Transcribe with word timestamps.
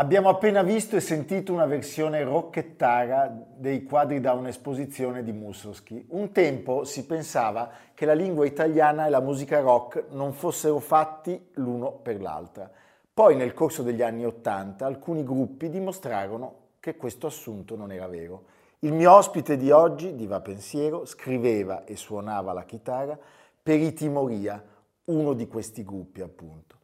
Abbiamo 0.00 0.30
appena 0.30 0.62
visto 0.62 0.96
e 0.96 1.00
sentito 1.00 1.52
una 1.52 1.66
versione 1.66 2.24
rocchettara 2.24 3.30
dei 3.54 3.82
quadri 3.82 4.18
da 4.18 4.32
un'esposizione 4.32 5.22
di 5.22 5.30
Mussorgsky. 5.30 6.06
Un 6.08 6.32
tempo 6.32 6.84
si 6.84 7.04
pensava 7.04 7.70
che 7.92 8.06
la 8.06 8.14
lingua 8.14 8.46
italiana 8.46 9.04
e 9.04 9.10
la 9.10 9.20
musica 9.20 9.60
rock 9.60 10.04
non 10.12 10.32
fossero 10.32 10.78
fatti 10.78 11.50
l'uno 11.56 11.92
per 11.92 12.18
l'altra. 12.18 12.70
Poi 13.12 13.36
nel 13.36 13.52
corso 13.52 13.82
degli 13.82 14.00
anni 14.00 14.24
Ottanta 14.24 14.86
alcuni 14.86 15.22
gruppi 15.22 15.68
dimostrarono 15.68 16.54
che 16.80 16.96
questo 16.96 17.26
assunto 17.26 17.76
non 17.76 17.92
era 17.92 18.08
vero. 18.08 18.44
Il 18.78 18.94
mio 18.94 19.12
ospite 19.12 19.58
di 19.58 19.70
oggi, 19.70 20.14
di 20.16 20.26
Va 20.26 20.40
Pensiero, 20.40 21.04
scriveva 21.04 21.84
e 21.84 21.96
suonava 21.96 22.54
la 22.54 22.64
chitarra 22.64 23.18
per 23.62 23.78
i 23.78 23.92
Timoria, 23.92 24.64
uno 25.04 25.34
di 25.34 25.46
questi 25.46 25.84
gruppi 25.84 26.22
appunto. 26.22 26.78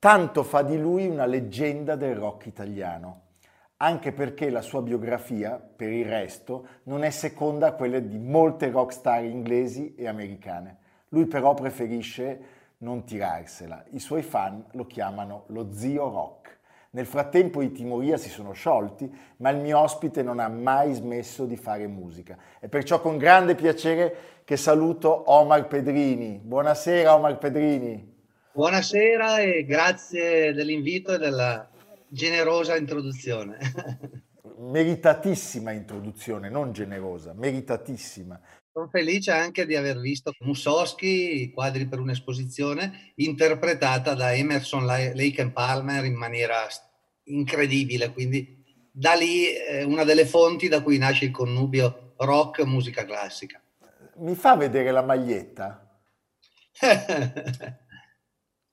Tanto 0.00 0.44
fa 0.44 0.62
di 0.62 0.78
lui 0.78 1.06
una 1.06 1.26
leggenda 1.26 1.94
del 1.94 2.14
rock 2.14 2.46
italiano, 2.46 3.24
anche 3.76 4.12
perché 4.12 4.48
la 4.48 4.62
sua 4.62 4.80
biografia, 4.80 5.60
per 5.60 5.92
il 5.92 6.06
resto, 6.06 6.66
non 6.84 7.04
è 7.04 7.10
seconda 7.10 7.66
a 7.66 7.72
quella 7.72 7.98
di 7.98 8.16
molte 8.16 8.70
rockstar 8.70 9.22
inglesi 9.24 9.94
e 9.96 10.08
americane. 10.08 10.78
Lui 11.08 11.26
però 11.26 11.52
preferisce 11.52 12.40
non 12.78 13.04
tirarsela. 13.04 13.84
I 13.90 13.98
suoi 13.98 14.22
fan 14.22 14.64
lo 14.70 14.86
chiamano 14.86 15.44
lo 15.48 15.70
zio 15.70 16.08
rock. 16.08 16.60
Nel 16.92 17.04
frattempo 17.04 17.60
i 17.60 17.70
Timoria 17.70 18.16
si 18.16 18.30
sono 18.30 18.52
sciolti, 18.52 19.14
ma 19.36 19.50
il 19.50 19.58
mio 19.58 19.80
ospite 19.80 20.22
non 20.22 20.38
ha 20.38 20.48
mai 20.48 20.94
smesso 20.94 21.44
di 21.44 21.58
fare 21.58 21.86
musica. 21.86 22.38
È 22.58 22.68
perciò 22.68 23.02
con 23.02 23.18
grande 23.18 23.54
piacere 23.54 24.16
che 24.44 24.56
saluto 24.56 25.30
Omar 25.30 25.66
Pedrini. 25.66 26.40
Buonasera 26.42 27.14
Omar 27.14 27.36
Pedrini. 27.36 28.09
Buonasera 28.52 29.38
e 29.38 29.64
grazie 29.64 30.52
dell'invito 30.52 31.14
e 31.14 31.18
della 31.18 31.70
generosa 32.08 32.76
introduzione. 32.76 33.58
Meritatissima 34.58 35.70
introduzione, 35.70 36.50
non 36.50 36.72
generosa, 36.72 37.32
meritatissima. 37.32 38.40
Sono 38.72 38.88
felice 38.88 39.30
anche 39.30 39.66
di 39.66 39.76
aver 39.76 40.00
visto 40.00 40.32
Mussorgsky, 40.40 41.52
quadri 41.52 41.86
per 41.86 42.00
un'esposizione, 42.00 43.12
interpretata 43.16 44.14
da 44.14 44.34
Emerson 44.34 44.84
Lake 44.84 45.40
and 45.40 45.52
Palmer 45.52 46.04
in 46.04 46.14
maniera 46.14 46.66
incredibile. 47.26 48.10
Quindi 48.10 48.64
da 48.90 49.14
lì 49.14 49.44
è 49.44 49.84
una 49.84 50.02
delle 50.02 50.26
fonti 50.26 50.66
da 50.66 50.82
cui 50.82 50.98
nasce 50.98 51.26
il 51.26 51.30
connubio 51.30 52.14
rock 52.16 52.64
musica 52.64 53.04
classica. 53.04 53.62
Mi 54.16 54.34
fa 54.34 54.56
vedere 54.56 54.90
la 54.90 55.02
maglietta? 55.02 55.88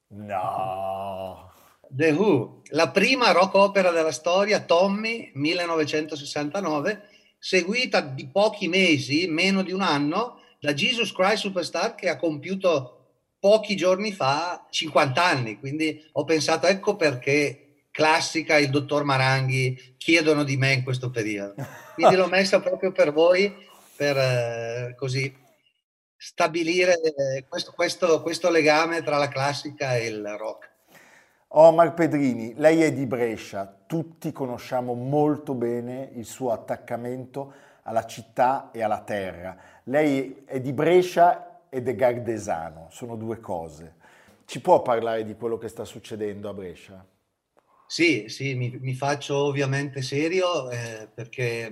No. 0.10 1.52
The 1.90 2.12
Who, 2.12 2.62
la 2.72 2.90
prima 2.90 3.32
rock 3.32 3.56
opera 3.56 3.92
della 3.92 4.12
storia, 4.12 4.60
Tommy, 4.62 5.32
1969, 5.34 7.02
seguita 7.38 8.02
di 8.02 8.28
pochi 8.28 8.68
mesi, 8.68 9.28
meno 9.28 9.64
di 9.64 9.72
un 9.72 9.82
anno, 9.82 10.42
da 10.60 10.74
Jesus 10.74 11.12
Christ 11.12 11.44
Superstar 11.44 11.96
che 11.96 12.10
ha 12.10 12.18
compiuto 12.18 12.94
pochi 13.40 13.76
giorni 13.76 14.12
fa 14.12 14.66
50 14.70 15.24
anni. 15.24 15.60
Quindi 15.60 16.04
ho 16.14 16.24
pensato, 16.24 16.68
ecco 16.68 16.96
perché 16.96 17.86
classica 17.92 18.58
il 18.58 18.70
dottor 18.70 19.04
Maranghi 19.04 19.96
chiedono 19.98 20.44
di 20.44 20.58
me 20.58 20.74
in 20.74 20.84
questo 20.84 21.10
periodo. 21.10 21.56
Quindi 21.96 22.16
l'ho 22.16 22.28
messa 22.30 22.60
proprio 22.60 22.92
per 22.92 23.14
voi, 23.14 23.54
per 23.96 24.18
eh, 24.18 24.96
così 24.98 25.34
stabilire 26.18 27.00
questo, 27.48 27.72
questo, 27.72 28.22
questo 28.22 28.50
legame 28.50 29.04
tra 29.04 29.18
la 29.18 29.28
classica 29.28 29.96
e 29.96 30.08
il 30.08 30.28
rock. 30.38 30.76
Omar 31.50 31.94
Pedrini, 31.94 32.54
lei 32.58 32.82
è 32.82 32.92
di 32.92 33.06
Brescia, 33.06 33.74
tutti 33.86 34.34
conosciamo 34.34 34.94
molto 34.96 35.54
bene 35.54 36.10
il 36.16 36.26
suo 36.26 36.52
attaccamento 36.52 37.54
alla 37.84 38.06
città 38.06 38.70
e 38.74 38.84
alla 38.84 39.02
terra. 39.02 39.56
Lei 39.84 40.44
è 40.46 40.60
di 40.60 40.74
Brescia 40.74 41.62
ed 41.70 41.88
è 41.88 41.96
gardesano, 41.96 42.88
sono 42.92 43.16
due 43.16 43.40
cose. 43.40 43.96
Ci 44.46 44.60
può 44.60 44.82
parlare 44.82 45.24
di 45.24 45.36
quello 45.36 45.58
che 45.58 45.70
sta 45.70 45.86
succedendo 45.86 46.50
a 46.50 46.54
Brescia? 46.54 47.06
Sì, 47.86 48.26
sì, 48.28 48.54
mi, 48.56 48.78
mi 48.82 48.94
faccio 48.94 49.38
ovviamente 49.46 50.02
serio 50.02 50.70
eh, 50.70 51.08
perché 51.14 51.70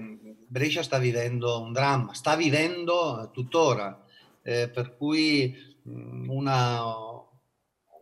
Brescia 0.47 0.83
sta 0.83 0.97
vivendo 0.97 1.62
un 1.62 1.73
dramma, 1.73 2.13
sta 2.13 2.38
vivendo 2.38 3.29
tuttora 3.33 4.05
eh, 4.47 4.69
per 4.69 4.95
cui 4.95 5.56
una, 6.28 6.83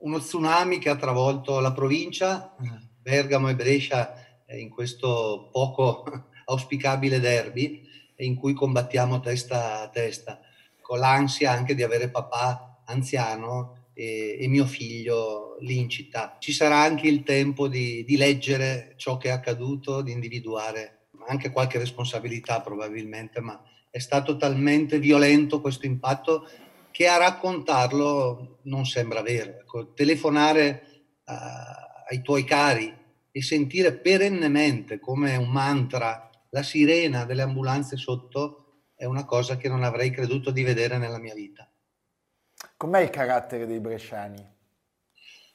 uno 0.02 0.20
tsunami 0.20 0.78
che 0.78 0.90
ha 0.90 0.98
travolto 0.98 1.62
la 1.62 1.72
provincia, 1.72 2.54
Bergamo 3.02 3.48
e 3.48 3.56
Brescia 3.56 4.46
eh, 4.46 4.60
in 4.60 4.70
questo 4.70 5.50
poco 5.52 6.04
auspicabile 6.46 7.22
derby 7.22 7.82
in 8.18 8.36
cui 8.36 8.54
combattiamo 8.54 9.22
testa 9.22 9.82
a 9.82 9.90
testa, 9.90 10.40
con 10.82 11.00
l'ansia 11.00 11.52
anche 11.52 11.76
di 11.76 11.84
avere 11.84 12.10
papà 12.10 12.84
anziano 12.86 13.88
e, 13.94 14.38
e 14.40 14.48
mio 14.48 14.66
figlio 14.66 15.56
lì 15.62 15.80
in 15.80 15.90
città. 15.90 16.36
Ci 16.40 16.52
sarà 16.52 16.82
anche 16.82 17.08
il 17.08 17.24
tempo 17.24 17.70
di, 17.70 18.04
di 18.04 18.18
leggere 18.18 18.94
ciò 18.98 19.18
che 19.18 19.30
è 19.30 19.32
accaduto, 19.32 20.02
di 20.02 20.12
individuare 20.12 21.08
anche 21.28 21.52
qualche 21.52 21.80
responsabilità 21.80 22.60
probabilmente, 22.60 23.40
ma 23.40 23.62
è 23.94 24.00
stato 24.00 24.38
talmente 24.38 24.98
violento 24.98 25.62
questo 25.62 25.86
impatto 25.86 26.50
che 26.90 27.08
a 27.08 27.18
raccontarlo 27.18 28.62
non 28.64 28.88
sembra 28.88 29.22
vero. 29.22 29.52
Ecco, 29.52 29.94
telefonare 29.94 31.04
uh, 31.24 32.10
ai 32.10 32.24
tuoi 32.24 32.44
cari 32.44 32.92
e 33.32 33.42
sentire 33.44 33.94
perennemente 33.94 35.00
come 35.00 35.36
un 35.36 35.52
mantra 35.52 36.28
la 36.50 36.64
sirena 36.64 37.24
delle 37.26 37.44
ambulanze 37.44 37.96
sotto 37.96 38.80
è 38.96 39.06
una 39.06 39.26
cosa 39.26 39.58
che 39.58 39.70
non 39.70 39.84
avrei 39.84 40.10
creduto 40.10 40.50
di 40.50 40.64
vedere 40.64 40.98
nella 40.98 41.20
mia 41.20 41.36
vita. 41.36 41.72
Com'è 42.76 43.02
il 43.02 43.12
carattere 43.12 43.68
dei 43.68 43.80
bresciani? 43.80 44.44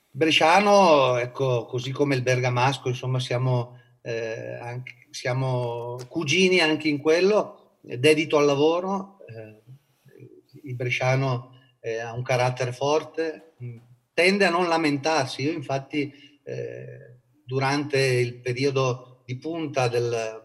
Bresciano, 0.08 1.16
ecco, 1.16 1.66
così 1.66 1.90
come 1.90 2.14
il 2.14 2.22
bergamasco, 2.22 2.86
insomma, 2.86 3.18
siamo, 3.18 3.80
eh, 4.00 4.54
anche, 4.60 5.08
siamo 5.10 5.98
cugini 6.06 6.60
anche 6.60 6.86
in 6.86 6.98
quello 6.98 7.57
dedito 7.96 8.36
al 8.36 8.44
lavoro, 8.44 9.18
eh, 9.26 9.62
il 10.64 10.74
bresciano 10.74 11.56
eh, 11.80 11.98
ha 11.98 12.12
un 12.12 12.22
carattere 12.22 12.72
forte, 12.72 13.54
tende 14.12 14.44
a 14.44 14.50
non 14.50 14.68
lamentarsi. 14.68 15.42
Io 15.42 15.52
infatti 15.52 16.12
eh, 16.42 17.20
durante 17.44 17.98
il 17.98 18.40
periodo 18.40 19.22
di 19.24 19.38
punta 19.38 19.88
del, 19.88 20.44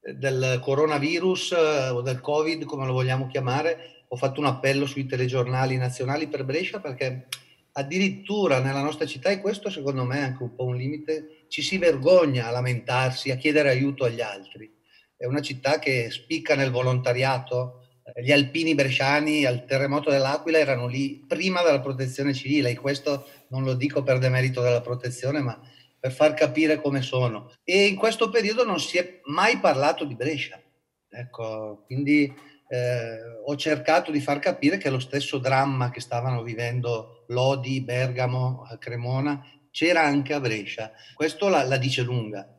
del 0.00 0.58
coronavirus 0.62 1.52
o 1.92 2.00
del 2.00 2.20
covid, 2.20 2.64
come 2.64 2.86
lo 2.86 2.92
vogliamo 2.92 3.26
chiamare, 3.26 4.04
ho 4.08 4.16
fatto 4.16 4.40
un 4.40 4.46
appello 4.46 4.86
sui 4.86 5.06
telegiornali 5.06 5.76
nazionali 5.76 6.28
per 6.28 6.44
Brescia 6.44 6.80
perché 6.80 7.26
addirittura 7.72 8.60
nella 8.60 8.82
nostra 8.82 9.04
città, 9.04 9.30
e 9.30 9.40
questo 9.40 9.68
secondo 9.68 10.04
me 10.04 10.18
è 10.18 10.22
anche 10.22 10.42
un 10.42 10.54
po' 10.54 10.64
un 10.64 10.76
limite, 10.76 11.44
ci 11.48 11.60
si 11.60 11.76
vergogna 11.76 12.46
a 12.46 12.50
lamentarsi, 12.50 13.30
a 13.30 13.36
chiedere 13.36 13.68
aiuto 13.68 14.04
agli 14.04 14.20
altri 14.20 14.72
è 15.16 15.24
una 15.24 15.40
città 15.40 15.78
che 15.78 16.10
spicca 16.10 16.54
nel 16.54 16.70
volontariato. 16.70 17.80
Gli 18.22 18.30
alpini 18.30 18.74
bresciani 18.74 19.44
al 19.44 19.64
terremoto 19.64 20.10
dell'Aquila 20.10 20.58
erano 20.58 20.86
lì 20.86 21.24
prima 21.26 21.62
della 21.62 21.80
protezione 21.80 22.34
civile 22.34 22.70
e 22.70 22.76
questo 22.76 23.26
non 23.48 23.64
lo 23.64 23.74
dico 23.74 24.02
per 24.02 24.18
demerito 24.18 24.62
della 24.62 24.80
protezione, 24.80 25.40
ma 25.40 25.60
per 25.98 26.12
far 26.12 26.34
capire 26.34 26.80
come 26.80 27.02
sono. 27.02 27.50
E 27.64 27.86
in 27.86 27.96
questo 27.96 28.28
periodo 28.28 28.64
non 28.64 28.78
si 28.78 28.98
è 28.98 29.20
mai 29.24 29.58
parlato 29.58 30.04
di 30.04 30.14
Brescia. 30.14 30.60
Ecco, 31.08 31.82
quindi 31.86 32.32
eh, 32.68 33.18
ho 33.44 33.56
cercato 33.56 34.10
di 34.10 34.20
far 34.20 34.38
capire 34.38 34.76
che 34.76 34.90
lo 34.90 34.98
stesso 34.98 35.38
dramma 35.38 35.90
che 35.90 36.00
stavano 36.00 36.42
vivendo 36.42 37.24
Lodi, 37.28 37.80
Bergamo, 37.80 38.66
Cremona, 38.78 39.44
c'era 39.70 40.02
anche 40.02 40.32
a 40.32 40.40
Brescia. 40.40 40.92
Questo 41.14 41.48
la, 41.48 41.64
la 41.64 41.76
dice 41.76 42.02
lunga. 42.02 42.55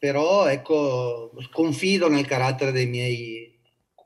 Però 0.00 0.46
ecco, 0.46 1.30
confido 1.50 2.08
nel 2.08 2.24
carattere 2.24 2.72
dei 2.72 2.86
miei 2.86 3.60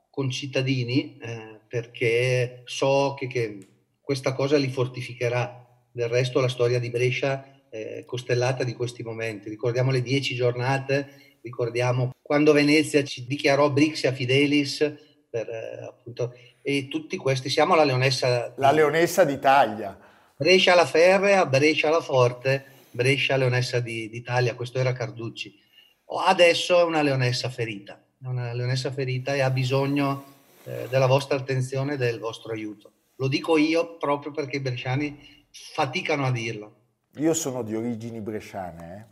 concittadini 0.09 1.17
eh, 1.21 1.61
perché 1.69 2.63
so 2.65 3.15
che, 3.17 3.27
che, 3.27 3.67
questa 4.01 4.33
cosa 4.33 4.57
li 4.57 4.67
fortificherà. 4.67 5.65
Del 5.89 6.09
resto 6.09 6.41
la 6.41 6.49
storia 6.49 6.79
di 6.79 6.89
Brescia 6.89 7.61
è 7.69 8.03
costellata 8.05 8.65
di 8.65 8.73
questi 8.73 9.03
momenti. 9.03 9.47
Ricordiamo 9.47 9.89
le 9.91 10.01
dieci 10.01 10.35
giornate, 10.35 11.37
ricordiamo 11.41 12.11
quando 12.21 12.51
Venezia 12.51 13.01
ci 13.05 13.25
dichiarò 13.25 13.69
Brixia 13.69 14.11
Fidelis 14.11 14.93
per, 15.29 15.47
eh, 15.47 15.85
appunto, 15.85 16.33
e 16.61 16.89
tutti 16.89 17.15
questi, 17.15 17.49
siamo 17.49 17.73
la 17.73 17.85
Leonessa. 17.85 18.53
La 18.57 18.71
Leonessa 18.71 19.23
d'Italia. 19.23 19.97
Brescia 20.35 20.75
la 20.75 20.85
Ferrea, 20.85 21.45
Brescia 21.45 21.89
la 21.89 22.01
Forte, 22.01 22.65
Brescia 22.91 23.37
Leonessa 23.37 23.79
di, 23.79 24.09
d'Italia, 24.09 24.55
questo 24.55 24.77
era 24.79 24.91
Carducci. 24.91 25.63
Adesso 26.07 26.79
è 26.79 26.83
una 26.83 27.01
Leonessa 27.01 27.49
ferita, 27.49 28.01
una 28.19 28.53
Leonessa 28.53 28.91
ferita 28.91 29.33
e 29.33 29.41
ha 29.41 29.49
bisogno 29.49 30.33
eh, 30.63 30.87
della 30.89 31.07
vostra 31.07 31.37
attenzione 31.37 31.93
e 31.93 31.97
del 31.97 32.19
vostro 32.19 32.51
aiuto. 32.53 32.91
Lo 33.15 33.27
dico 33.27 33.57
io 33.57 33.97
proprio 33.97 34.31
perché 34.31 34.57
i 34.57 34.61
bresciani 34.61 35.45
faticano 35.49 36.25
a 36.25 36.31
dirlo. 36.31 36.75
Io 37.17 37.33
sono 37.33 37.63
di 37.63 37.75
origini 37.75 38.19
bresciane. 38.21 39.07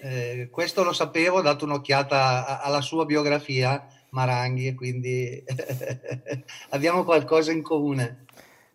Eh? 0.00 0.40
Eh, 0.40 0.50
questo 0.50 0.82
lo 0.82 0.92
sapevo, 0.92 1.38
ho 1.38 1.42
dato 1.42 1.64
un'occhiata 1.64 2.60
alla 2.60 2.80
sua 2.80 3.04
biografia 3.04 3.86
Maranghi 4.10 4.66
e 4.66 4.74
quindi 4.74 5.42
abbiamo 6.70 7.04
qualcosa 7.04 7.52
in 7.52 7.62
comune. 7.62 8.26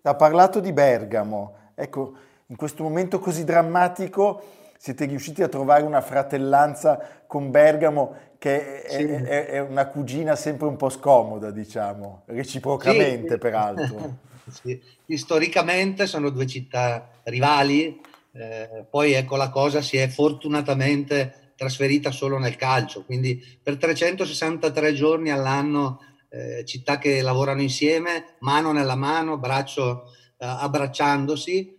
Ha 0.02 0.16
parlato 0.16 0.62
di 0.62 0.72
Bergamo, 0.72 1.72
ecco, 1.76 2.14
in 2.48 2.56
questo 2.56 2.84
momento 2.84 3.20
così 3.20 3.44
drammatico 3.44 4.57
siete 4.78 5.06
riusciti 5.06 5.44
a 5.44 5.48
trovare 5.48 5.84
una 5.84 6.02
fratellanza 6.02 7.24
con 7.28 7.52
Bergamo 7.52 8.16
che 8.38 8.84
è, 8.84 8.90
sì. 8.90 9.04
è, 9.04 9.46
è 9.48 9.60
una 9.60 9.88
cugina 9.88 10.36
sempre 10.36 10.68
un 10.68 10.76
po' 10.76 10.90
scomoda, 10.90 11.52
diciamo, 11.52 12.24
reciprocamente 12.28 13.34
sì. 13.34 13.38
peraltro. 13.38 14.18
sì. 14.50 14.80
Storicamente 15.18 16.06
sono 16.06 16.30
due 16.30 16.46
città 16.46 17.10
rivali, 17.24 18.00
eh, 18.34 18.86
poi 18.90 19.14
ecco 19.14 19.36
la 19.36 19.50
cosa 19.50 19.82
si 19.82 19.98
è 19.98 20.08
fortunatamente 20.08 21.54
trasferita 21.56 22.12
solo 22.12 22.38
nel 22.38 22.56
calcio, 22.56 23.04
quindi 23.04 23.44
per 23.62 23.78
363 23.78 24.94
giorni 24.94 25.32
all'anno 25.32 26.00
eh, 26.30 26.64
città 26.66 27.00
che 27.00 27.22
lavorano 27.22 27.62
insieme, 27.62 28.36
mano 28.40 28.72
nella 28.72 28.96
mano, 28.96 29.38
braccio 29.38 30.12
eh, 30.38 30.46
abbracciandosi, 30.46 31.77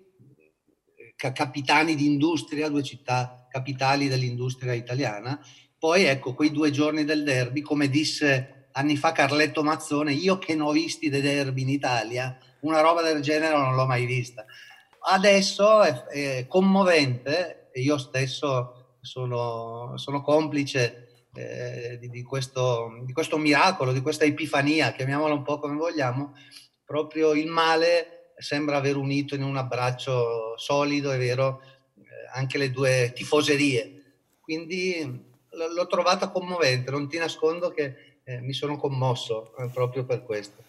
capitani 1.18 1.96
di 1.96 2.06
industria, 2.06 2.68
due 2.68 2.84
città 2.84 3.46
capitali 3.50 4.08
dell'industria 4.08 4.72
italiana. 4.72 5.38
Poi 5.76 6.04
ecco, 6.04 6.34
quei 6.34 6.52
due 6.52 6.70
giorni 6.70 7.04
del 7.04 7.24
derby, 7.24 7.60
come 7.60 7.88
disse 7.88 8.68
anni 8.72 8.96
fa 8.96 9.10
Carletto 9.10 9.64
Mazzone, 9.64 10.12
io 10.12 10.38
che 10.38 10.54
ne 10.54 10.62
ho 10.62 10.70
visti 10.70 11.08
dei 11.08 11.20
derby 11.20 11.62
in 11.62 11.70
Italia, 11.70 12.38
una 12.60 12.80
roba 12.80 13.02
del 13.02 13.20
genere 13.20 13.56
non 13.56 13.74
l'ho 13.74 13.86
mai 13.86 14.06
vista. 14.06 14.44
Adesso 15.00 15.82
è, 15.82 16.04
è 16.04 16.46
commovente, 16.46 17.70
e 17.72 17.80
io 17.80 17.98
stesso 17.98 18.96
sono, 19.00 19.96
sono 19.96 20.22
complice 20.22 21.26
eh, 21.34 21.98
di, 22.00 22.08
di, 22.08 22.22
questo, 22.22 23.02
di 23.04 23.12
questo 23.12 23.38
miracolo, 23.38 23.92
di 23.92 24.00
questa 24.00 24.24
epifania, 24.24 24.92
chiamiamola 24.92 25.34
un 25.34 25.42
po' 25.42 25.58
come 25.58 25.76
vogliamo, 25.76 26.34
proprio 26.84 27.32
il 27.32 27.46
male 27.46 28.17
sembra 28.38 28.76
aver 28.76 28.96
unito 28.96 29.34
in 29.34 29.42
un 29.42 29.56
abbraccio 29.56 30.56
solido, 30.56 31.10
è 31.10 31.18
vero, 31.18 31.60
eh, 31.96 32.02
anche 32.34 32.58
le 32.58 32.70
due 32.70 33.12
tifoserie. 33.14 34.02
Quindi 34.40 35.26
l'ho 35.50 35.86
trovata 35.86 36.30
commovente, 36.30 36.90
non 36.90 37.08
ti 37.08 37.18
nascondo 37.18 37.70
che 37.70 38.20
eh, 38.24 38.40
mi 38.40 38.52
sono 38.52 38.76
commosso 38.76 39.54
eh, 39.56 39.68
proprio 39.68 40.04
per 40.04 40.22
questo. 40.22 40.62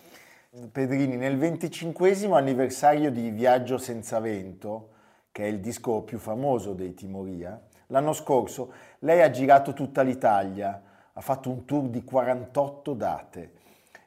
Pedrini, 0.72 1.16
nel 1.16 1.38
25 1.38 2.28
anniversario 2.32 3.12
di 3.12 3.30
Viaggio 3.30 3.78
senza 3.78 4.20
vento, 4.20 4.90
che 5.32 5.44
è 5.44 5.48
il 5.48 5.60
disco 5.60 6.02
più 6.02 6.18
famoso 6.18 6.74
dei 6.74 6.94
Timoria, 6.96 7.62
L'anno 7.92 8.14
scorso 8.14 8.72
lei 9.00 9.22
ha 9.22 9.32
girato 9.32 9.74
tutta 9.74 10.04
l'Italia, 10.04 10.82
ha 11.12 11.22
fatto 11.22 11.50
un 11.50 11.66
tour 11.66 11.88
di 11.88 12.04
48 12.04 12.94
date. 12.94 13.52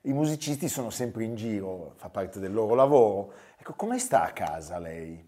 I 0.03 0.12
musicisti 0.12 0.69
sono 0.69 0.91
sempre 0.91 1.25
in 1.25 1.35
giro, 1.35 1.94
fa 1.97 2.09
parte 2.09 2.38
del 2.38 2.53
loro 2.53 2.75
lavoro. 2.76 3.32
Ecco, 3.62 3.75
come 3.75 4.00
sta 4.00 4.25
a 4.25 4.32
casa 4.32 4.81
lei? 4.81 5.25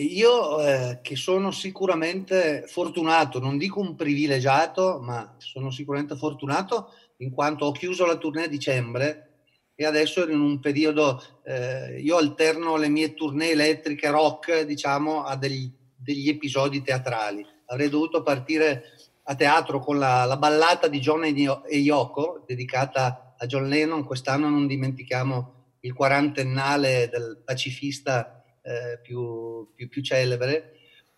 Io 0.00 0.60
eh, 0.60 0.98
che 1.00 1.16
sono 1.16 1.50
sicuramente 1.50 2.66
fortunato, 2.66 3.38
non 3.38 3.56
dico 3.56 3.80
un 3.80 3.94
privilegiato, 3.94 5.00
ma 5.00 5.34
sono 5.38 5.70
sicuramente 5.70 6.14
fortunato 6.14 6.92
in 7.20 7.30
quanto 7.30 7.64
ho 7.64 7.72
chiuso 7.72 8.04
la 8.04 8.16
tournée 8.16 8.44
a 8.44 8.48
dicembre 8.48 9.30
e 9.74 9.86
adesso 9.86 10.20
ero 10.20 10.32
in 10.32 10.40
un 10.40 10.60
periodo, 10.60 11.22
eh, 11.42 12.02
io 12.02 12.18
alterno 12.18 12.76
le 12.76 12.90
mie 12.90 13.14
tournée 13.14 13.52
elettriche 13.52 14.10
rock, 14.10 14.66
diciamo, 14.66 15.24
a 15.24 15.36
degli 15.36 15.72
degli 15.96 16.28
episodi 16.28 16.82
teatrali. 16.82 17.42
Avrei 17.64 17.88
dovuto 17.88 18.22
partire 18.22 18.92
a 19.22 19.34
teatro 19.34 19.78
con 19.78 19.98
la, 19.98 20.26
la 20.26 20.36
ballata 20.36 20.88
di 20.88 21.00
John 21.00 21.24
e 21.24 21.78
Yoko, 21.78 22.44
dedicata 22.46 23.36
a 23.38 23.46
John 23.46 23.68
Lennon. 23.68 24.04
Quest'anno 24.04 24.50
non 24.50 24.66
dimentichiamo 24.66 25.63
il 25.84 25.92
quarantennale 25.92 27.08
del 27.10 27.42
pacifista 27.44 28.42
eh, 28.62 28.98
più, 29.02 29.70
più, 29.74 29.88
più 29.88 30.02
celebre. 30.02 30.72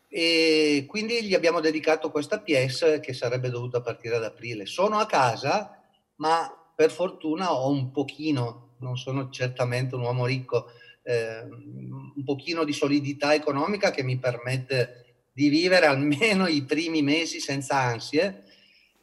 E 0.09 0.85
quindi 0.89 1.25
gli 1.25 1.35
abbiamo 1.35 1.61
dedicato 1.61 2.11
questa 2.11 2.41
pièce 2.41 3.01
che 3.01 3.13
sarebbe 3.13 3.51
dovuta 3.51 3.81
partire 3.81 4.17
ad 4.17 4.25
aprile. 4.25 4.67
Sono 4.67 4.99
a 4.99 5.07
casa, 5.07 5.83
ma 6.17 6.51
per 6.75 6.91
fortuna 6.91 7.53
ho 7.53 7.71
un 7.71 7.91
pochino, 7.91 8.77
non 8.81 8.97
sono 8.97 9.31
certamente 9.31 9.95
un 9.95 10.03
uomo 10.03 10.27
ricco, 10.27 10.67
eh, 11.03 11.43
un 11.43 12.25
pochino 12.25 12.65
di 12.65 12.73
solidità 12.73 13.35
economica 13.35 13.91
che 13.91 14.03
mi 14.03 14.19
permette 14.19 15.05
di 15.33 15.49
vivere 15.49 15.87
almeno 15.87 16.47
i 16.47 16.65
primi 16.65 17.03
mesi 17.03 17.41
senza 17.41 17.77
ansie 17.77 18.45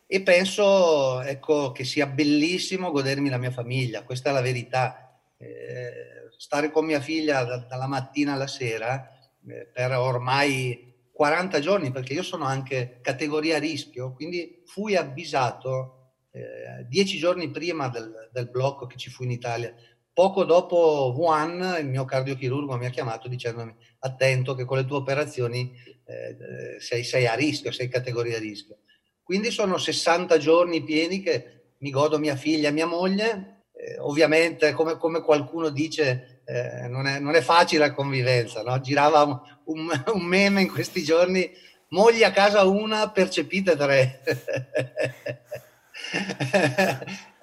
e 0.05 0.21
penso 0.21 1.21
ecco, 1.21 1.71
che 1.71 1.85
sia 1.85 2.05
bellissimo 2.05 2.91
godermi 2.91 3.29
la 3.29 3.37
mia 3.37 3.51
famiglia, 3.51 4.03
questa 4.03 4.29
è 4.29 4.33
la 4.33 4.41
verità. 4.41 5.02
Eh, 5.43 6.29
stare 6.37 6.71
con 6.71 6.85
mia 6.85 6.99
figlia 6.99 7.43
da, 7.43 7.57
dalla 7.57 7.87
mattina 7.87 8.33
alla 8.33 8.47
sera 8.47 9.09
eh, 9.47 9.69
per 9.71 9.91
ormai 9.91 10.91
40 11.11 11.59
giorni, 11.59 11.91
perché 11.91 12.13
io 12.13 12.23
sono 12.23 12.45
anche 12.45 12.99
categoria 13.01 13.59
rischio, 13.59 14.13
quindi 14.13 14.63
fui 14.65 14.95
avvisato 14.95 15.99
eh, 16.31 16.85
dieci 16.87 17.17
giorni 17.17 17.51
prima 17.51 17.87
del, 17.89 18.29
del 18.31 18.49
blocco 18.49 18.87
che 18.87 18.97
ci 18.97 19.09
fu 19.09 19.23
in 19.23 19.31
Italia 19.31 19.73
Poco 20.13 20.43
dopo 20.43 21.11
Wuhan 21.17 21.77
il 21.79 21.87
mio 21.87 22.05
cardiochirurgo 22.05 22.77
mi 22.77 22.85
ha 22.85 22.91
chiamato 22.91 23.27
dicendomi 23.27 23.75
attento 23.99 24.53
che 24.53 24.63
con 24.63 24.77
le 24.77 24.85
tue 24.85 24.97
operazioni 24.97 25.73
eh, 26.05 26.79
sei, 26.79 27.03
sei, 27.03 27.25
a 27.25 27.33
rischio, 27.33 27.71
sei 27.71 27.87
categoria 27.87 28.37
rischio. 28.37 28.77
Quindi 29.23 29.49
sono 29.49 29.79
60 29.79 30.37
giorni 30.37 30.83
pieni 30.83 31.19
che 31.23 31.61
mi 31.79 31.89
godo 31.89 32.19
mia 32.19 32.35
figlia 32.35 32.69
e 32.69 32.71
mia 32.71 32.85
moglie. 32.85 33.52
Eh, 33.83 33.99
ovviamente, 33.99 34.71
come, 34.71 34.97
come, 34.97 35.21
qualcuno 35.21 35.67
dice, 35.67 36.41
eh, 36.45 36.87
non, 36.87 37.05
è, 37.05 37.19
non, 37.19 37.35
è, 37.35 37.41
facile 37.41 37.87
la 37.87 37.93
convivenza. 37.93 38.63
No? 38.63 38.79
Girava 38.79 39.23
un, 39.23 39.39
un, 39.65 40.03
un 40.13 40.23
meme 40.23 40.61
in 40.61 40.71
questi 40.71 41.03
giorni, 41.03 41.51
moglie 41.89 42.23
a 42.23 42.31
casa 42.31 42.63
una, 42.63 43.11
percepite 43.11 43.75
tre. 43.75 44.21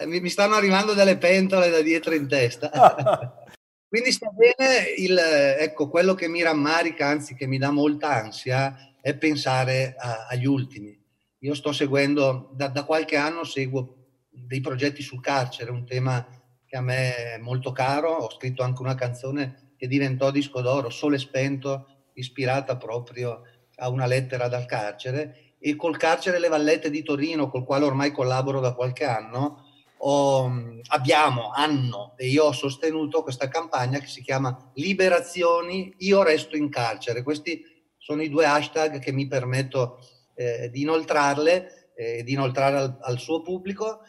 mi, 0.06 0.28
stanno 0.30 0.54
arrivando 0.54 0.94
delle 0.94 1.18
pentole 1.18 1.68
da 1.68 1.82
dietro 1.82 2.14
in 2.14 2.26
testa. 2.26 2.70
Quindi 3.86 4.12
sta 4.12 4.30
bene, 4.30 4.88
il, 4.96 5.18
ecco, 5.18 5.90
quello 5.90 6.14
che 6.14 6.28
mi 6.28 6.42
rammarica, 6.42 7.06
anzi 7.06 7.34
che 7.34 7.46
mi 7.46 7.58
dà 7.58 7.70
molta 7.70 8.08
ansia, 8.14 8.94
è 9.02 9.14
pensare 9.14 9.94
a, 9.98 10.28
agli 10.30 10.46
ultimi. 10.46 10.96
Io 11.40 11.54
sto 11.54 11.72
seguendo, 11.72 12.50
da, 12.54 12.68
da, 12.68 12.84
qualche 12.84 13.16
anno 13.16 13.44
seguo 13.44 13.99
dei 14.46 14.60
progetti 14.60 15.02
sul 15.02 15.20
carcere, 15.20 15.70
un 15.70 15.86
tema 15.86 16.26
che 16.66 16.76
a 16.76 16.80
me 16.80 17.34
è 17.34 17.38
molto 17.38 17.72
caro, 17.72 18.10
ho 18.10 18.30
scritto 18.30 18.62
anche 18.62 18.82
una 18.82 18.94
canzone 18.94 19.72
che 19.76 19.88
diventò 19.88 20.30
disco 20.30 20.60
d'oro, 20.60 20.90
Sole 20.90 21.18
spento, 21.18 21.86
ispirata 22.14 22.76
proprio 22.76 23.42
a 23.76 23.88
una 23.88 24.06
lettera 24.06 24.48
dal 24.48 24.66
carcere. 24.66 25.54
E 25.58 25.76
col 25.76 25.96
carcere 25.96 26.38
Le 26.38 26.48
Vallette 26.48 26.90
di 26.90 27.02
Torino, 27.02 27.50
col 27.50 27.64
quale 27.64 27.84
ormai 27.84 28.12
collaboro 28.12 28.60
da 28.60 28.74
qualche 28.74 29.04
anno, 29.04 29.64
ho, 30.02 30.50
abbiamo, 30.88 31.50
hanno 31.50 32.14
e 32.16 32.28
io 32.28 32.44
ho 32.44 32.52
sostenuto 32.52 33.22
questa 33.22 33.48
campagna 33.48 33.98
che 33.98 34.06
si 34.06 34.22
chiama 34.22 34.70
Liberazioni, 34.74 35.94
io 35.98 36.22
resto 36.22 36.56
in 36.56 36.68
carcere. 36.68 37.22
Questi 37.22 37.62
sono 37.98 38.22
i 38.22 38.30
due 38.30 38.46
hashtag 38.46 38.98
che 38.98 39.12
mi 39.12 39.26
permetto 39.26 39.98
eh, 40.34 40.70
di 40.70 40.82
inoltrarle, 40.82 41.92
eh, 41.94 42.22
di 42.22 42.32
inoltrare 42.32 42.76
al, 42.76 42.98
al, 43.00 43.18
suo 43.18 43.42
pubblico 43.42 44.00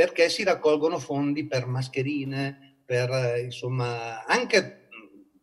perché 0.00 0.30
si 0.30 0.44
raccolgono 0.44 0.98
fondi 0.98 1.46
per 1.46 1.66
mascherine, 1.66 2.78
per 2.86 3.10
eh, 3.10 3.42
insomma 3.42 4.24
anche 4.24 4.88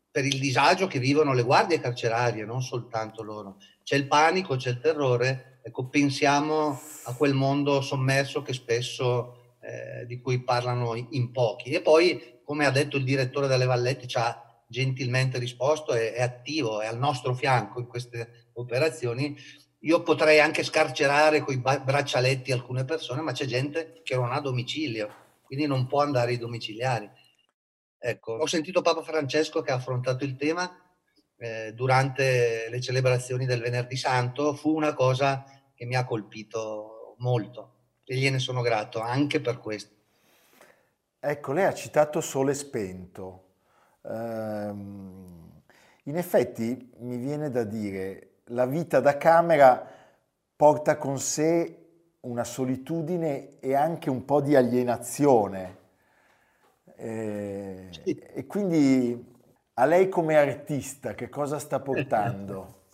per 0.10 0.26
il 0.26 0.40
disagio 0.40 0.88
che 0.88 0.98
vivono 0.98 1.34
le 1.34 1.44
guardie 1.44 1.80
carcerarie, 1.80 2.44
non 2.44 2.64
soltanto 2.64 3.22
loro. 3.22 3.58
C'è 3.84 3.96
il 3.96 4.08
panico, 4.08 4.56
c'è 4.56 4.72
il 4.72 4.80
terrore, 4.80 5.60
ecco, 5.62 5.90
pensiamo 5.90 6.82
a 7.04 7.14
quel 7.14 7.36
mondo 7.36 7.82
sommerso 7.82 8.42
che 8.42 8.54
spesso 8.54 9.58
eh, 9.62 10.08
di 10.08 10.20
cui 10.20 10.42
parlano 10.42 10.96
in 10.96 11.32
pochi. 11.32 11.70
E 11.70 11.82
poi, 11.82 12.40
come 12.44 12.66
ha 12.66 12.72
detto 12.72 12.98
il 12.98 13.04
direttore 13.04 13.46
delle 13.46 13.66
Valletti, 13.66 14.08
ci 14.08 14.18
ha 14.18 14.42
gentilmente 14.66 15.38
risposto, 15.38 15.94
è, 15.94 16.14
è 16.14 16.24
attivo, 16.24 16.82
è 16.82 16.88
al 16.88 16.98
nostro 16.98 17.36
fianco 17.36 17.80
in 17.80 17.86
queste 17.86 18.50
operazioni. 18.54 19.38
Io 19.82 20.02
potrei 20.02 20.40
anche 20.40 20.64
scarcerare 20.64 21.42
con 21.42 21.54
i 21.54 21.58
braccialetti 21.58 22.52
alcune 22.52 22.84
persone, 22.84 23.22
ma 23.22 23.32
c'è 23.32 23.46
gente 23.46 24.02
che 24.04 24.16
non 24.16 24.32
ha 24.32 24.40
domicilio, 24.40 25.14
quindi 25.44 25.68
non 25.68 25.86
può 25.88 26.02
andare 26.02 26.32
ai 26.32 26.38
domiciliari. 26.38 27.10
Ecco, 28.00 28.34
ho 28.34 28.48
sentito 28.48 28.82
Papa 28.82 29.04
Francesco 29.04 29.62
che 29.62 29.72
ha 29.72 29.76
affrontato 29.76 30.24
il 30.24 30.36
tema 30.36 30.70
eh, 31.38 31.74
durante 31.74 32.68
le 32.70 32.82
celebrazioni 32.82 33.46
del 33.46 33.62
Venerdì 33.62 33.96
Santo, 33.96 34.54
fu 34.54 34.76
una 34.76 34.94
cosa 34.94 35.44
che 35.74 35.86
mi 35.86 35.96
ha 35.96 36.06
colpito 36.06 37.16
molto 37.20 37.74
e 38.04 38.16
gliene 38.16 38.40
sono 38.40 38.62
grato 38.62 39.00
anche 39.00 39.40
per 39.40 39.60
questo. 39.60 39.96
Ecco, 41.20 41.52
lei 41.52 41.66
ha 41.66 41.74
citato 41.74 42.22
Sole 42.22 42.54
Spento. 42.54 43.44
Ehm, 44.06 45.62
in 46.04 46.16
effetti 46.16 46.92
mi 47.00 47.18
viene 47.18 47.50
da 47.52 47.64
dire, 47.64 48.37
la 48.48 48.66
vita 48.66 49.00
da 49.00 49.18
camera 49.18 49.86
porta 50.56 50.98
con 50.98 51.20
sé 51.20 51.86
una 52.22 52.44
solitudine 52.44 53.60
e 53.60 53.74
anche 53.76 54.10
un 54.10 54.26
po' 54.26 54.42
di 54.42 54.56
alienazione. 54.56 55.78
Eh, 56.98 57.88
sì. 57.92 58.16
E 58.34 58.46
quindi 58.46 59.36
a 59.74 59.86
lei 59.86 60.10
come 60.10 60.36
artista 60.36 61.14
che 61.14 61.30
cosa 61.30 61.60
sta 61.60 61.80
portando? 61.80 62.76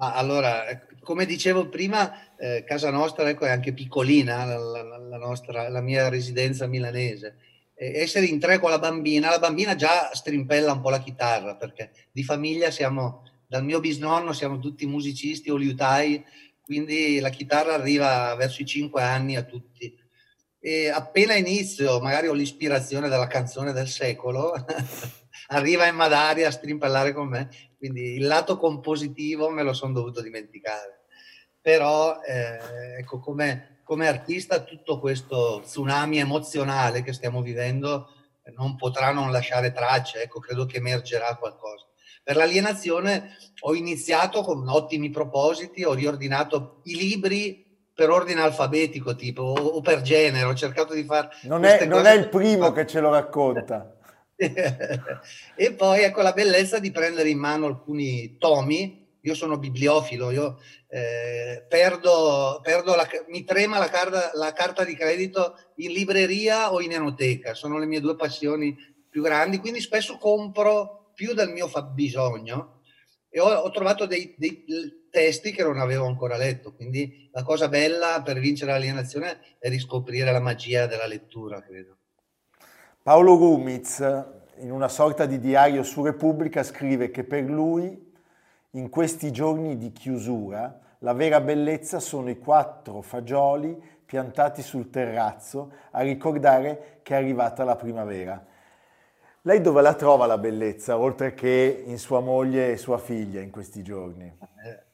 Ah, 0.00 0.14
allora, 0.14 0.62
come 1.00 1.26
dicevo 1.26 1.68
prima, 1.68 2.36
eh, 2.36 2.62
casa 2.62 2.88
nostra 2.88 3.28
ecco, 3.28 3.46
è 3.46 3.50
anche 3.50 3.72
piccolina, 3.72 4.44
la, 4.44 4.56
la, 4.56 4.96
la, 4.96 5.16
nostra, 5.16 5.68
la 5.68 5.80
mia 5.80 6.08
residenza 6.08 6.68
milanese 6.68 7.34
essere 7.78 8.26
in 8.26 8.40
tre 8.40 8.58
con 8.58 8.70
la 8.70 8.78
bambina, 8.80 9.30
la 9.30 9.38
bambina 9.38 9.76
già 9.76 10.10
strimpella 10.12 10.72
un 10.72 10.80
po' 10.80 10.90
la 10.90 10.98
chitarra 10.98 11.54
perché 11.54 11.92
di 12.10 12.24
famiglia 12.24 12.70
siamo, 12.72 13.22
dal 13.48 13.64
mio 13.64 13.80
bisnonno 13.80 14.32
siamo 14.32 14.58
tutti 14.58 14.86
musicisti 14.86 15.50
o 15.50 15.56
liutai, 15.56 16.24
quindi 16.60 17.18
la 17.18 17.30
chitarra 17.30 17.74
arriva 17.74 18.34
verso 18.36 18.62
i 18.62 18.66
cinque 18.66 19.02
anni 19.02 19.36
a 19.36 19.42
tutti. 19.42 19.92
E 20.60 20.90
appena 20.90 21.34
inizio, 21.34 22.00
magari 22.00 22.28
ho 22.28 22.34
l'ispirazione 22.34 23.08
della 23.08 23.26
canzone 23.26 23.72
del 23.72 23.88
secolo, 23.88 24.52
arriva 25.48 25.86
in 25.86 25.94
Madari 25.96 26.44
a 26.44 26.50
strimpellare 26.50 27.12
con 27.12 27.28
me, 27.28 27.48
quindi 27.78 28.14
il 28.14 28.26
lato 28.26 28.58
compositivo 28.58 29.48
me 29.48 29.62
lo 29.62 29.72
sono 29.72 29.94
dovuto 29.94 30.20
dimenticare. 30.20 31.06
Però, 31.60 32.20
eh, 32.20 32.98
ecco, 32.98 33.18
come 33.18 33.78
come 33.88 34.06
artista 34.06 34.64
tutto 34.64 35.00
questo 35.00 35.62
tsunami 35.64 36.18
emozionale 36.18 37.02
che 37.02 37.14
stiamo 37.14 37.40
vivendo 37.40 38.12
non 38.54 38.76
potrà 38.76 39.12
non 39.12 39.32
lasciare 39.32 39.72
tracce, 39.72 40.24
ecco, 40.24 40.40
credo 40.40 40.66
che 40.66 40.76
emergerà 40.76 41.34
qualcosa. 41.36 41.87
Per 42.28 42.36
l'alienazione 42.36 43.38
ho 43.60 43.74
iniziato 43.74 44.42
con 44.42 44.68
ottimi 44.68 45.08
propositi, 45.08 45.82
ho 45.82 45.94
riordinato 45.94 46.82
i 46.82 46.94
libri 46.94 47.64
per 47.94 48.10
ordine 48.10 48.42
alfabetico 48.42 49.16
tipo 49.16 49.44
o, 49.44 49.80
per 49.80 50.02
genere, 50.02 50.44
ho 50.44 50.52
cercato 50.52 50.92
di 50.92 51.04
fare... 51.04 51.30
Non, 51.44 51.64
è, 51.64 51.86
non 51.86 52.04
è 52.04 52.12
il 52.12 52.28
primo 52.28 52.70
che 52.72 52.86
ce 52.86 53.00
lo 53.00 53.08
racconta. 53.08 53.96
e 54.36 55.72
poi 55.72 56.02
ecco 56.02 56.20
la 56.20 56.32
bellezza 56.32 56.78
di 56.78 56.90
prendere 56.90 57.30
in 57.30 57.38
mano 57.38 57.64
alcuni 57.64 58.36
tomi 58.36 59.06
io 59.22 59.34
sono 59.34 59.56
bibliofilo, 59.56 60.30
io 60.30 60.60
eh, 60.88 61.64
perdo, 61.66 62.60
perdo 62.62 62.94
la, 62.94 63.08
mi 63.28 63.42
trema 63.44 63.78
la 63.78 63.88
carta, 63.88 64.32
la 64.34 64.52
carta 64.52 64.84
di 64.84 64.94
credito 64.94 65.56
in 65.76 65.92
libreria 65.92 66.74
o 66.74 66.82
in 66.82 66.92
enoteca, 66.92 67.54
sono 67.54 67.78
le 67.78 67.86
mie 67.86 68.00
due 68.00 68.16
passioni 68.16 68.76
più 69.08 69.22
grandi, 69.22 69.60
quindi 69.60 69.80
spesso 69.80 70.18
compro 70.18 70.97
più 71.18 71.34
del 71.34 71.50
mio 71.50 71.66
fabbisogno 71.66 72.82
e 73.28 73.40
ho, 73.40 73.48
ho 73.48 73.70
trovato 73.72 74.06
dei, 74.06 74.36
dei, 74.38 74.64
testi 75.10 75.50
che 75.50 75.64
non 75.64 75.80
avevo 75.80 76.06
ancora 76.06 76.36
letto, 76.36 76.72
quindi 76.72 77.28
la 77.32 77.42
cosa 77.42 77.66
bella 77.66 78.22
per 78.22 78.38
vincere 78.38 78.70
l'alienazione 78.70 79.40
è 79.58 79.68
riscoprire 79.68 80.30
la 80.30 80.38
magia 80.38 80.86
della 80.86 81.08
lettura, 81.08 81.60
credo. 81.60 81.96
Paolo 83.02 83.34
Rumiz, 83.34 83.98
in 84.58 84.70
una 84.70 84.86
sorta 84.86 85.26
di 85.26 85.40
diario 85.40 85.82
su 85.82 86.04
Repubblica, 86.04 86.62
scrive 86.62 87.10
che 87.10 87.24
per 87.24 87.42
lui 87.42 88.12
in 88.72 88.88
questi 88.88 89.32
giorni 89.32 89.76
di 89.76 89.90
chiusura 89.90 90.78
la 91.00 91.14
vera 91.14 91.40
bellezza 91.40 91.98
sono 91.98 92.30
i 92.30 92.38
quattro 92.38 93.02
fagioli 93.02 93.76
piantati 94.06 94.62
sul 94.62 94.88
terrazzo 94.88 95.72
a 95.90 96.00
ricordare 96.02 97.00
che 97.02 97.14
è 97.14 97.16
arrivata 97.16 97.64
la 97.64 97.74
primavera. 97.74 98.46
Lei 99.42 99.60
dove 99.60 99.82
la 99.82 99.94
trova 99.94 100.26
la 100.26 100.36
bellezza, 100.36 100.98
oltre 100.98 101.32
che 101.32 101.84
in 101.86 101.98
sua 101.98 102.20
moglie 102.20 102.72
e 102.72 102.76
sua 102.76 102.98
figlia 102.98 103.40
in 103.40 103.50
questi 103.50 103.82
giorni? 103.82 104.26
Eh, 104.26 104.86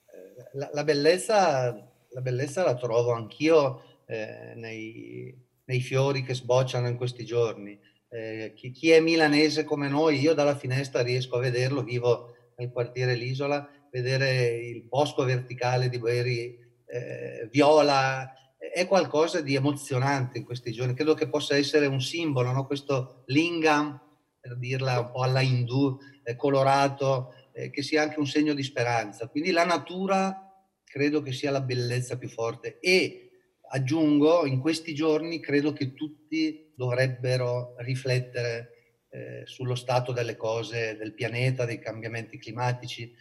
la, 0.53 0.69
la, 0.73 0.85
bellezza, 0.85 1.73
la 2.11 2.21
bellezza, 2.21 2.63
la 2.63 2.75
trovo 2.75 3.13
anch'io 3.13 4.03
eh, 4.07 4.53
nei, 4.55 5.35
nei, 5.65 5.81
fiori 5.81 6.23
che 6.23 6.35
sbocciano 6.35 6.89
in 6.89 6.97
questi 6.97 7.25
giorni. 7.25 7.79
Eh, 8.09 8.53
chi, 8.55 8.71
chi, 8.71 8.91
è 8.91 9.01
milanese 9.01 9.65
come 9.65 9.89
noi, 9.89 10.21
io 10.21 10.35
dalla 10.35 10.57
finestra 10.57 11.03
riesco 11.03 11.37
a 11.37 11.41
vederlo, 11.41 11.83
vivo 11.83 12.35
nel 12.57 12.71
quartiere 12.71 13.15
L'Isola, 13.15 13.67
vedere 13.91 14.57
il 14.57 14.83
bosco 14.83 15.25
verticale 15.25 15.89
di 15.89 15.99
Boeri 15.99 16.59
eh, 16.87 17.49
viola, 17.51 18.31
è 18.59 18.87
qualcosa 18.87 19.41
di 19.41 19.55
emozionante 19.55 20.37
in 20.37 20.45
questi 20.45 20.71
giorni. 20.71 20.95
Credo 20.95 21.15
che 21.15 21.29
possa 21.29 21.57
essere 21.57 21.87
un 21.87 22.01
simbolo, 22.01 22.53
no? 22.53 22.67
questo 22.67 23.23
lingam, 23.27 24.01
per 24.45 24.59
dirla 24.59 25.01
un 25.01 25.11
po' 25.11 25.23
alla 25.23 25.41
indù, 25.41 25.99
eh, 26.23 26.37
colorato, 26.37 27.35
eh, 27.53 27.71
che 27.71 27.83
sia 27.83 28.03
anche 28.03 28.19
un 28.19 28.27
segno 28.27 28.53
di 28.53 28.63
speranza. 28.63 29.27
Quindi 29.29 29.53
la 29.53 29.65
natura 29.65 30.39
credo 30.85 31.23
che 31.23 31.33
sia 31.33 31.51
la 31.51 31.63
bellezza 31.63 32.19
più 32.19 32.29
forte 32.29 32.79
e 32.79 33.31
aggiungo, 33.71 34.45
in 34.45 34.61
questi 34.61 34.95
giorni 34.95 35.41
credo 35.41 35.73
che 35.73 35.95
tutti 35.95 36.73
dovrebbero 36.77 37.75
riflettere 37.79 39.07
eh, 39.09 39.43
sullo 39.47 39.75
stato 39.75 40.13
delle 40.13 40.37
cose 40.37 40.95
del 40.99 41.15
pianeta, 41.15 41.65
dei 41.65 41.79
cambiamenti 41.79 42.37
climatici. 42.37 43.05
Eh, 43.05 43.15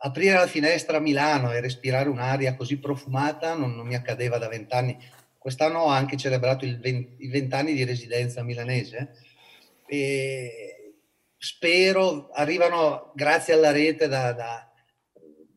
aprire 0.00 0.34
la 0.34 0.48
finestra 0.48 0.96
a 0.96 1.00
Milano 1.00 1.52
e 1.52 1.60
respirare 1.60 2.08
un'aria 2.08 2.56
così 2.56 2.78
profumata 2.78 3.54
non, 3.54 3.76
non 3.76 3.86
mi 3.86 3.94
accadeva 3.94 4.36
da 4.38 4.48
vent'anni. 4.48 4.98
Quest'anno 5.38 5.78
ho 5.78 5.88
anche 5.88 6.16
celebrato 6.16 6.64
i 6.64 7.28
vent'anni 7.28 7.74
di 7.74 7.84
residenza 7.84 8.42
milanese 8.42 9.32
e 9.86 10.94
spero 11.36 12.30
arrivano, 12.30 13.12
grazie 13.14 13.54
alla 13.54 13.70
rete 13.70 14.08
da, 14.08 14.32
da, 14.32 14.72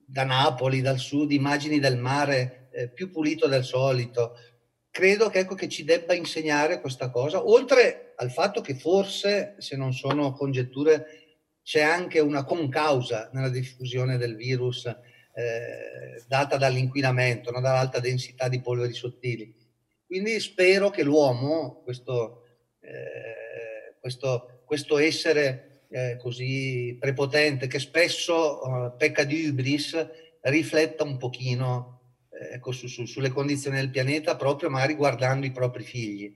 da 0.05 0.23
Napoli, 0.23 0.81
dal 0.81 0.99
sud, 0.99 1.31
immagini 1.31 1.79
del 1.79 1.97
mare 1.97 2.69
eh, 2.71 2.89
più 2.89 3.09
pulito 3.09 3.47
del 3.47 3.63
solito, 3.63 4.35
credo 4.89 5.29
che, 5.29 5.39
ecco, 5.39 5.55
che 5.55 5.69
ci 5.69 5.83
debba 5.83 6.13
insegnare 6.13 6.81
questa 6.81 7.09
cosa, 7.09 7.45
oltre 7.45 8.13
al 8.17 8.31
fatto 8.31 8.61
che 8.61 8.75
forse, 8.75 9.55
se 9.59 9.75
non 9.75 9.93
sono 9.93 10.33
congetture, 10.33 11.05
c'è 11.61 11.81
anche 11.81 12.19
una 12.19 12.43
concausa 12.43 13.29
nella 13.33 13.49
diffusione 13.49 14.17
del 14.17 14.35
virus 14.35 14.85
eh, 14.85 16.23
data 16.27 16.57
dall'inquinamento, 16.57 17.51
no? 17.51 17.61
dall'alta 17.61 17.99
densità 17.99 18.47
di 18.47 18.61
polveri 18.61 18.93
sottili. 18.93 19.53
Quindi 20.05 20.39
spero 20.39 20.89
che 20.89 21.03
l'uomo, 21.03 21.81
questo, 21.83 22.43
eh, 22.79 23.46
questo, 24.07 24.61
questo 24.63 24.97
essere 24.97 25.81
eh, 25.89 26.17
così 26.17 26.95
prepotente, 26.97 27.67
che 27.67 27.79
spesso 27.79 28.61
uh, 28.65 28.95
pecca 28.95 29.25
di 29.25 29.47
ibris, 29.47 29.95
rifletta 30.43 31.03
un 31.03 31.17
pochino 31.17 32.15
ecco, 32.53 32.71
su, 32.71 32.87
su, 32.87 33.05
sulle 33.05 33.31
condizioni 33.31 33.77
del 33.77 33.89
pianeta 33.89 34.37
proprio 34.37 34.69
magari 34.69 34.93
guardando 34.93 35.45
i 35.45 35.51
propri 35.51 35.83
figli. 35.83 36.33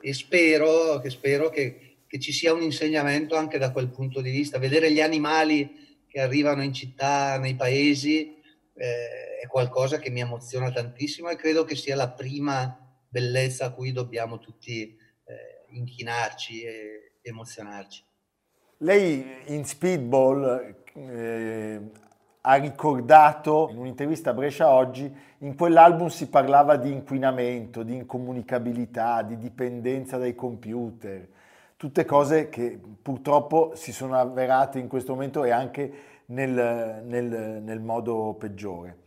E 0.00 0.12
spero, 0.12 1.00
che, 1.00 1.10
spero 1.10 1.48
che, 1.48 2.04
che 2.06 2.20
ci 2.20 2.30
sia 2.30 2.52
un 2.52 2.62
insegnamento 2.62 3.34
anche 3.34 3.58
da 3.58 3.72
quel 3.72 3.88
punto 3.88 4.20
di 4.20 4.30
vista. 4.30 4.58
Vedere 4.58 4.92
gli 4.92 5.00
animali 5.00 6.04
che 6.06 6.20
arrivano 6.20 6.62
in 6.62 6.72
città, 6.72 7.36
nei 7.38 7.56
paesi, 7.56 8.36
eh, 8.76 9.40
è 9.42 9.46
qualcosa 9.48 9.98
che 9.98 10.10
mi 10.10 10.20
emoziona 10.20 10.70
tantissimo 10.70 11.30
e 11.30 11.36
credo 11.36 11.64
che 11.64 11.74
sia 11.74 11.96
la 11.96 12.10
prima 12.10 12.78
bellezza 13.08 13.64
a 13.64 13.72
cui 13.72 13.90
dobbiamo 13.90 14.38
tutti 14.38 14.82
eh, 14.82 15.74
inchinarci 15.74 16.62
e 16.62 17.07
emozionarci. 17.28 18.04
Lei 18.78 19.24
in 19.46 19.64
speedball 19.64 20.74
eh, 20.92 21.80
ha 22.40 22.54
ricordato 22.54 23.68
in 23.70 23.78
un'intervista 23.78 24.30
a 24.30 24.34
Brescia 24.34 24.70
oggi, 24.70 25.12
in 25.38 25.56
quell'album 25.56 26.08
si 26.08 26.28
parlava 26.28 26.76
di 26.76 26.90
inquinamento, 26.90 27.82
di 27.82 27.94
incomunicabilità, 27.94 29.22
di 29.22 29.36
dipendenza 29.36 30.16
dai 30.16 30.34
computer, 30.34 31.28
tutte 31.76 32.04
cose 32.04 32.48
che 32.48 32.80
purtroppo 33.02 33.72
si 33.74 33.92
sono 33.92 34.16
avverate 34.16 34.78
in 34.78 34.88
questo 34.88 35.12
momento 35.12 35.44
e 35.44 35.50
anche 35.50 35.92
nel, 36.26 37.02
nel, 37.04 37.62
nel 37.62 37.80
modo 37.80 38.34
peggiore. 38.38 39.06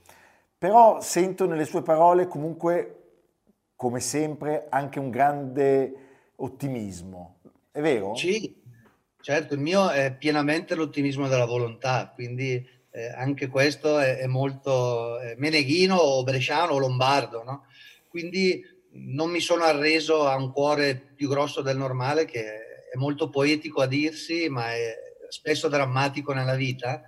Però 0.58 1.02
sento 1.02 1.48
nelle 1.48 1.66
sue 1.66 1.82
parole 1.82 2.28
comunque, 2.28 2.98
come 3.76 4.00
sempre, 4.00 4.68
anche 4.70 5.00
un 5.00 5.10
grande 5.10 5.96
ottimismo. 6.36 7.40
È 7.72 7.80
vero? 7.80 8.16
Sì, 8.16 8.54
certo, 9.22 9.54
il 9.54 9.62
mio 9.62 9.90
è 9.90 10.14
pienamente 10.14 10.76
l'ottimismo 10.76 11.30
della 11.30 11.46
volontà, 11.46 12.12
quindi 12.14 12.68
eh, 12.92 13.08
anche 13.08 13.48
questo 13.48 13.98
è, 13.98 14.18
è 14.18 14.28
molto 14.28 15.20
eh, 15.22 15.36
meneghino 15.38 15.96
o 15.96 16.24
bresciano 16.24 16.74
o 16.74 16.78
lombardo, 16.80 17.44
no? 17.44 17.66
Quindi 18.10 18.62
non 18.94 19.30
mi 19.30 19.40
sono 19.40 19.64
arreso 19.64 20.28
a 20.28 20.36
un 20.36 20.52
cuore 20.52 20.96
più 21.16 21.30
grosso 21.30 21.62
del 21.62 21.78
normale, 21.78 22.26
che 22.26 22.44
è 22.92 22.98
molto 22.98 23.30
poetico 23.30 23.82
a 23.82 23.88
dirsi, 23.88 24.50
ma 24.50 24.74
è 24.74 24.94
spesso 25.30 25.70
drammatico 25.70 26.34
nella 26.34 26.56
vita. 26.56 27.02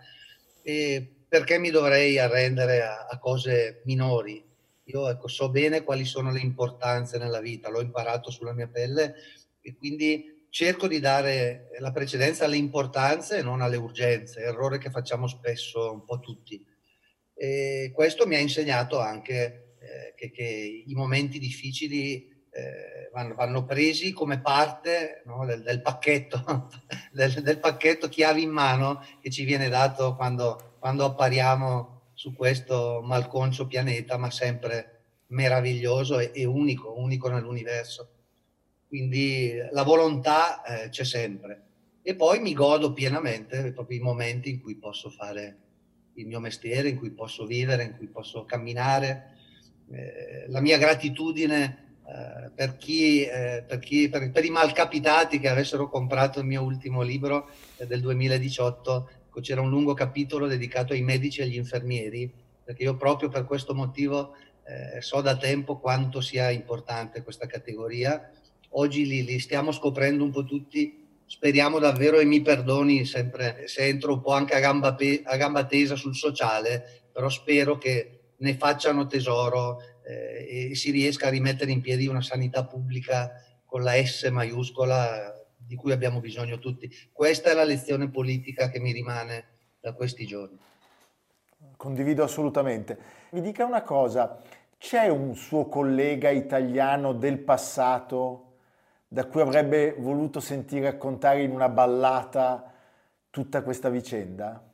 E 0.62 1.06
perché 1.28 1.60
mi 1.60 1.72
dovrei 1.72 2.18
arrendere 2.20 2.84
a, 2.84 3.08
a 3.10 3.20
cose 3.20 3.82
minori? 3.84 4.42
Io 4.86 5.10
ecco, 5.10 5.28
so 5.28 5.50
bene 5.50 5.84
quali 5.84 6.06
sono 6.06 6.32
le 6.32 6.40
importanze 6.40 7.18
nella 7.18 7.42
vita, 7.42 7.70
l'ho 7.70 7.82
imparato 7.82 8.32
sulla 8.32 8.54
mia 8.54 8.68
pelle 8.68 9.16
e 9.60 9.76
quindi 9.76 10.33
cerco 10.54 10.88
di 10.88 11.00
dare 11.00 11.70
la 11.80 11.92
precedenza 11.92 12.46
alle 12.46 12.58
importanze 12.58 13.38
e 13.38 13.42
non 13.42 13.62
alle 13.62 13.76
urgenze, 13.76 14.42
errore 14.42 14.78
che 14.78 14.92
facciamo 14.92 15.26
spesso 15.26 15.92
un 15.92 16.06
po' 16.06 16.20
tutti. 16.20 16.64
E 17.34 17.92
questo 17.92 18.28
mi 18.28 18.36
ha 18.36 18.40
insegnato 18.40 19.00
anche 19.00 19.78
eh, 19.80 20.14
che, 20.16 20.30
che, 20.30 20.84
i 20.86 20.94
momenti 20.94 21.40
difficili 21.40 22.30
eh, 22.52 23.10
vanno, 23.12 23.34
vanno, 23.34 23.66
presi 23.66 24.14
come 24.14 24.42
parte 24.42 25.24
no, 25.26 25.44
del, 25.44 25.64
del, 25.64 25.82
pacchetto, 25.82 26.70
del, 27.12 27.34
del, 27.42 27.58
pacchetto 27.58 28.08
chiavi 28.08 28.44
in 28.44 28.52
mano 28.52 29.04
che 29.22 29.32
ci 29.32 29.46
viene 29.46 29.70
dato 29.70 30.16
quando, 30.16 30.76
quando 30.78 31.04
appariamo 31.04 32.12
su 32.14 32.36
questo 32.36 33.02
malconcio 33.04 33.66
pianeta, 33.66 34.18
ma 34.18 34.30
sempre 34.30 35.02
meraviglioso 35.30 36.20
e, 36.20 36.30
e 36.32 36.46
unico, 36.46 36.94
unico 36.96 37.28
nell'universo 37.28 38.13
quindi 38.94 39.52
la 39.72 39.82
volontà 39.82 40.62
eh, 40.62 40.90
c'è 40.90 41.04
sempre. 41.04 41.64
E 42.04 42.14
poi 42.14 42.40
mi 42.40 42.54
godo 42.54 42.94
pienamente 42.94 43.72
proprio 43.72 43.98
i 43.98 44.02
momenti 44.02 44.52
in 44.52 44.62
cui 44.62 44.76
posso 44.76 45.10
fare 45.10 45.58
il 46.14 46.28
mio 46.28 46.40
mestiere, 46.40 46.90
in 46.90 47.00
cui 47.00 47.10
posso 47.10 47.48
vivere, 47.48 47.86
in 47.86 47.98
cui 47.98 48.06
posso 48.06 48.46
camminare. 48.46 49.32
Eh, 49.90 50.46
la 50.48 50.62
mia 50.62 50.78
gratitudine 50.78 51.96
eh, 52.06 52.52
per, 52.52 52.78
chi, 52.78 53.24
eh, 53.24 53.64
per, 53.68 53.80
chi, 53.80 54.10
per, 54.10 54.30
per, 54.30 54.46
i 54.46 54.52
malcapitati 54.52 55.40
che 55.40 55.50
avessero 55.50 55.90
comprato 55.90 56.42
il 56.42 56.46
mio 56.46 56.62
ultimo 56.62 57.02
libro 57.02 57.50
eh, 57.78 57.88
del 57.88 58.00
2018, 58.00 59.10
ecco, 59.26 59.42
c'era 59.42 59.62
un 59.62 59.72
lungo 59.72 59.96
capitolo 59.96 60.46
dedicato 60.46 60.94
ai 60.94 61.02
medici 61.02 61.40
e 61.40 61.46
agli 61.46 61.56
infermieri, 61.56 62.32
perché 62.64 62.84
io 62.84 62.96
proprio 62.96 63.30
per 63.30 63.46
questo 63.46 63.74
motivo 63.74 64.36
eh, 64.66 65.02
so 65.02 65.20
da 65.22 65.36
tempo 65.36 65.80
quanto 65.80 66.22
sia 66.22 66.52
importante 66.52 67.24
questa 67.24 67.48
categoria 67.48 68.30
oggi 68.74 69.06
li, 69.06 69.24
li 69.24 69.40
stiamo 69.40 69.72
scoprendo 69.72 70.24
un 70.24 70.32
po' 70.32 70.44
tutti 70.44 71.02
speriamo 71.34 71.80
davvero 71.80 72.20
e 72.20 72.26
mi 72.26 72.42
perdoni 72.42 73.06
sempre 73.06 73.68
se 73.68 73.88
entro 73.88 74.14
un 74.14 74.22
po' 74.22 74.34
anche 74.34 74.54
a 74.54 74.60
gamba, 74.60 74.94
pe- 74.94 75.24
a 75.26 75.36
gamba 75.36 75.66
tesa 75.66 75.96
sul 75.96 76.16
sociale, 76.16 77.08
però 77.12 77.28
spero 77.28 77.80
che 77.80 78.34
ne 78.38 78.54
facciano 78.56 79.08
tesoro 79.08 79.80
eh, 80.06 80.70
e 80.70 80.76
si 80.76 80.92
riesca 80.92 81.28
a 81.28 81.32
rimettere 81.32 81.72
in 81.72 81.82
piedi 81.82 82.06
una 82.06 82.22
sanità 82.22 82.66
pubblica 82.66 83.32
con 83.66 83.82
la 83.82 83.94
S 83.94 84.26
maiuscola 84.26 85.34
di 85.58 85.76
cui 85.76 85.92
abbiamo 85.92 86.20
bisogno 86.20 86.60
tutti. 86.60 86.88
Questa 87.12 87.50
è 87.50 87.54
la 87.56 87.64
lezione 87.64 88.10
politica 88.10 88.70
che 88.70 88.80
mi 88.80 88.92
rimane 88.92 89.46
da 89.80 89.94
questi 89.94 90.28
giorni. 90.28 90.60
Condivido 91.76 92.24
assolutamente. 92.24 92.98
Mi 93.32 93.42
dica 93.42 93.66
una 93.66 93.82
cosa, 93.82 94.40
c'è 94.78 95.08
un 95.08 95.36
suo 95.36 95.66
collega 95.66 96.30
italiano 96.30 97.14
del 97.14 97.40
passato 97.40 98.53
da 99.14 99.28
cui 99.28 99.42
avrebbe 99.42 99.94
voluto 99.96 100.40
sentire 100.40 100.90
raccontare 100.90 101.44
in 101.44 101.52
una 101.52 101.70
ballata 101.70 102.74
tutta 103.30 103.62
questa 103.62 103.90
vicenda? 103.90 104.68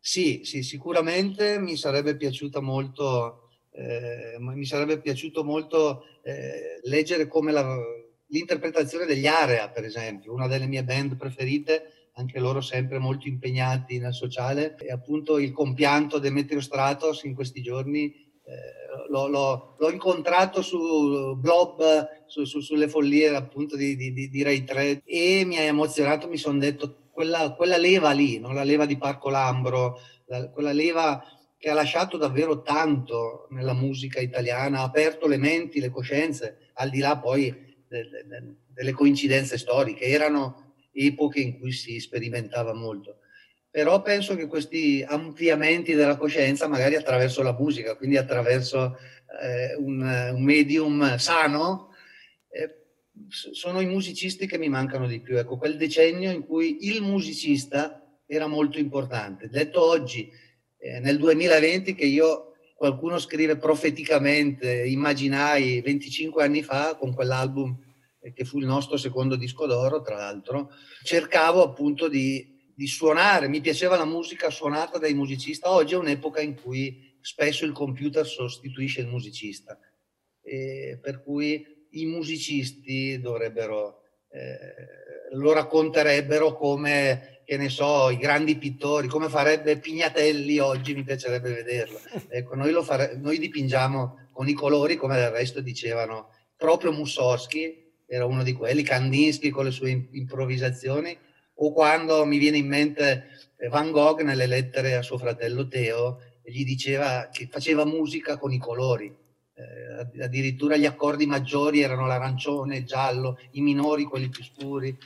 Sì, 0.00 0.40
sì, 0.42 0.64
sicuramente 0.64 1.60
mi 1.60 1.76
sarebbe 1.76 2.16
piaciuta 2.16 2.60
molto, 2.60 3.50
eh, 3.70 4.36
mi 4.40 4.64
sarebbe 4.64 4.98
piaciuto 4.98 5.44
molto 5.44 6.02
eh, 6.24 6.80
leggere 6.82 7.28
come 7.28 7.52
la, 7.52 7.78
l'interpretazione 8.26 9.06
degli 9.06 9.28
Area, 9.28 9.70
per 9.70 9.84
esempio, 9.84 10.32
una 10.32 10.48
delle 10.48 10.66
mie 10.66 10.82
band 10.82 11.14
preferite, 11.16 12.08
anche 12.14 12.40
loro 12.40 12.60
sempre 12.60 12.98
molto 12.98 13.28
impegnati 13.28 14.00
nel 14.00 14.12
sociale, 14.12 14.74
e 14.76 14.90
appunto 14.90 15.38
il 15.38 15.52
compianto 15.52 16.18
Demetrio 16.18 16.60
Stratos 16.60 17.22
in 17.22 17.34
questi 17.34 17.62
giorni 17.62 18.12
l'ho, 19.08 19.26
l'ho, 19.28 19.74
l'ho, 19.78 19.90
incontrato 19.90 20.60
su 20.60 21.34
Blob, 21.36 22.24
su, 22.26 22.44
su, 22.44 22.60
sulle 22.60 22.88
follie 22.88 23.34
appunto 23.34 23.76
di, 23.76 23.96
di, 23.96 24.12
di, 24.12 24.42
Rai 24.42 24.64
3 24.64 25.02
e 25.04 25.44
mi 25.44 25.56
ha 25.56 25.62
emozionato, 25.62 26.28
mi 26.28 26.36
sono 26.36 26.58
detto 26.58 27.08
quella, 27.10 27.54
quella, 27.54 27.76
leva 27.76 28.10
lì, 28.10 28.38
no? 28.38 28.52
la 28.52 28.64
leva 28.64 28.86
di 28.86 28.98
Parco 28.98 29.30
Lambro, 29.30 29.98
la, 30.26 30.50
quella 30.50 30.72
leva 30.72 31.22
che 31.56 31.70
ha 31.70 31.74
lasciato 31.74 32.18
davvero 32.18 32.60
tanto 32.62 33.46
nella 33.50 33.72
musica 33.72 34.20
italiana, 34.20 34.80
ha 34.80 34.84
aperto 34.84 35.26
le 35.26 35.38
menti, 35.38 35.80
le 35.80 35.90
coscienze, 35.90 36.70
al 36.74 36.90
di 36.90 36.98
là 36.98 37.18
poi 37.18 37.50
de, 37.88 38.08
de, 38.08 38.24
de, 38.26 38.56
delle 38.66 38.92
coincidenze 38.92 39.56
storiche, 39.56 40.04
erano 40.04 40.74
epoche 40.92 41.40
in 41.40 41.58
cui 41.58 41.72
si 41.72 41.98
sperimentava 41.98 42.74
molto 42.74 43.20
però 43.74 44.02
penso 44.02 44.36
che 44.36 44.46
questi 44.46 45.04
ampliamenti 45.04 45.94
della 45.94 46.16
coscienza, 46.16 46.68
magari 46.68 46.94
attraverso 46.94 47.42
la 47.42 47.56
musica, 47.58 47.96
quindi 47.96 48.16
attraverso 48.16 48.96
eh, 49.42 49.74
un, 49.74 50.00
un, 50.32 50.44
medium 50.44 51.16
sano, 51.16 51.92
eh, 52.50 52.82
sono 53.28 53.80
i 53.80 53.86
musicisti 53.86 54.46
che 54.46 54.58
mi 54.58 54.68
mancano 54.68 55.08
di 55.08 55.18
più. 55.18 55.36
Ecco, 55.36 55.56
quel 55.56 55.76
decennio 55.76 56.30
in 56.30 56.46
cui 56.46 56.86
il 56.86 57.02
musicista 57.02 58.00
era 58.26 58.46
molto 58.46 58.78
importante. 58.78 59.48
Detto 59.48 59.82
oggi, 59.82 60.30
eh, 60.78 61.00
nel 61.00 61.18
2020, 61.18 61.96
che 61.96 62.06
io, 62.06 62.52
qualcuno 62.76 63.18
scrive 63.18 63.56
profeticamente, 63.56 64.86
immaginai 64.86 65.80
25 65.80 66.44
anni 66.44 66.62
fa, 66.62 66.94
con 66.94 67.12
quell'album 67.12 67.76
eh, 68.20 68.32
che 68.32 68.44
fu 68.44 68.60
il 68.60 68.66
nostro 68.66 68.96
secondo 68.96 69.34
disco 69.34 69.66
d'oro, 69.66 70.00
tra 70.00 70.14
l'altro, 70.14 70.70
cercavo 71.02 71.64
appunto 71.64 72.06
di 72.06 72.53
di 72.74 72.86
suonare, 72.86 73.48
mi 73.48 73.60
piaceva 73.60 73.96
la 73.96 74.04
musica 74.04 74.50
suonata 74.50 74.98
dai 74.98 75.14
musicisti. 75.14 75.66
Oggi 75.66 75.94
è 75.94 75.98
un'epoca 75.98 76.40
in 76.40 76.60
cui 76.60 77.16
spesso 77.20 77.64
il 77.64 77.72
computer 77.72 78.26
sostituisce 78.26 79.00
il 79.00 79.06
musicista, 79.06 79.78
e 80.42 80.98
per 81.00 81.22
cui 81.22 81.86
i 81.90 82.06
musicisti 82.06 83.20
dovrebbero, 83.20 84.02
eh, 84.30 85.34
lo 85.36 85.52
racconterebbero 85.52 86.54
come, 86.56 87.40
che 87.44 87.56
ne 87.56 87.68
so, 87.68 88.10
i 88.10 88.18
grandi 88.18 88.56
pittori, 88.56 89.08
come 89.08 89.28
farebbe 89.28 89.78
Pignatelli 89.78 90.58
oggi, 90.58 90.94
mi 90.94 91.02
piacerebbe 91.02 91.52
vederlo. 91.52 92.00
Ecco, 92.28 92.54
noi, 92.56 92.72
fare, 92.82 93.16
noi 93.16 93.38
dipingiamo 93.38 94.28
con 94.32 94.48
i 94.48 94.52
colori, 94.52 94.96
come 94.96 95.16
del 95.16 95.30
resto 95.30 95.60
dicevano 95.60 96.30
proprio 96.56 96.92
Mussorgsky, 96.92 97.82
era 98.06 98.26
uno 98.26 98.42
di 98.42 98.52
quelli, 98.52 98.82
Kandinsky 98.82 99.48
con 99.48 99.64
le 99.64 99.70
sue 99.70 100.08
improvvisazioni, 100.12 101.16
o 101.54 101.72
quando 101.72 102.24
mi 102.24 102.38
viene 102.38 102.56
in 102.56 102.66
mente 102.66 103.28
eh, 103.56 103.68
Van 103.68 103.90
Gogh 103.90 104.22
nelle 104.22 104.46
lettere 104.46 104.96
a 104.96 105.02
suo 105.02 105.18
fratello 105.18 105.68
Teo, 105.68 106.20
gli 106.42 106.64
diceva 106.64 107.28
che 107.32 107.48
faceva 107.50 107.84
musica 107.84 108.36
con 108.36 108.52
i 108.52 108.58
colori, 108.58 109.14
eh, 109.54 110.22
addirittura 110.22 110.76
gli 110.76 110.86
accordi 110.86 111.26
maggiori 111.26 111.80
erano 111.80 112.06
l'arancione, 112.06 112.78
il 112.78 112.84
giallo, 112.84 113.38
i 113.52 113.60
minori 113.60 114.04
quelli 114.04 114.28
più 114.28 114.42
scuri. 114.42 114.96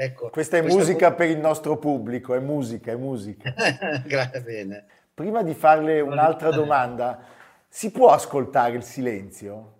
Ecco, 0.00 0.30
questa 0.30 0.58
è 0.58 0.60
questa 0.60 0.78
musica 0.78 1.08
è... 1.08 1.14
per 1.14 1.28
il 1.28 1.38
nostro 1.38 1.76
pubblico, 1.76 2.34
è 2.34 2.38
musica, 2.38 2.92
è 2.92 2.96
musica. 2.96 3.52
Grazie 4.06 4.42
bene. 4.42 4.86
Prima 5.12 5.42
di 5.42 5.54
farle 5.54 6.00
un'altra 6.00 6.50
domanda, 6.50 7.20
si 7.68 7.90
può 7.90 8.10
ascoltare 8.10 8.76
il 8.76 8.84
silenzio? 8.84 9.74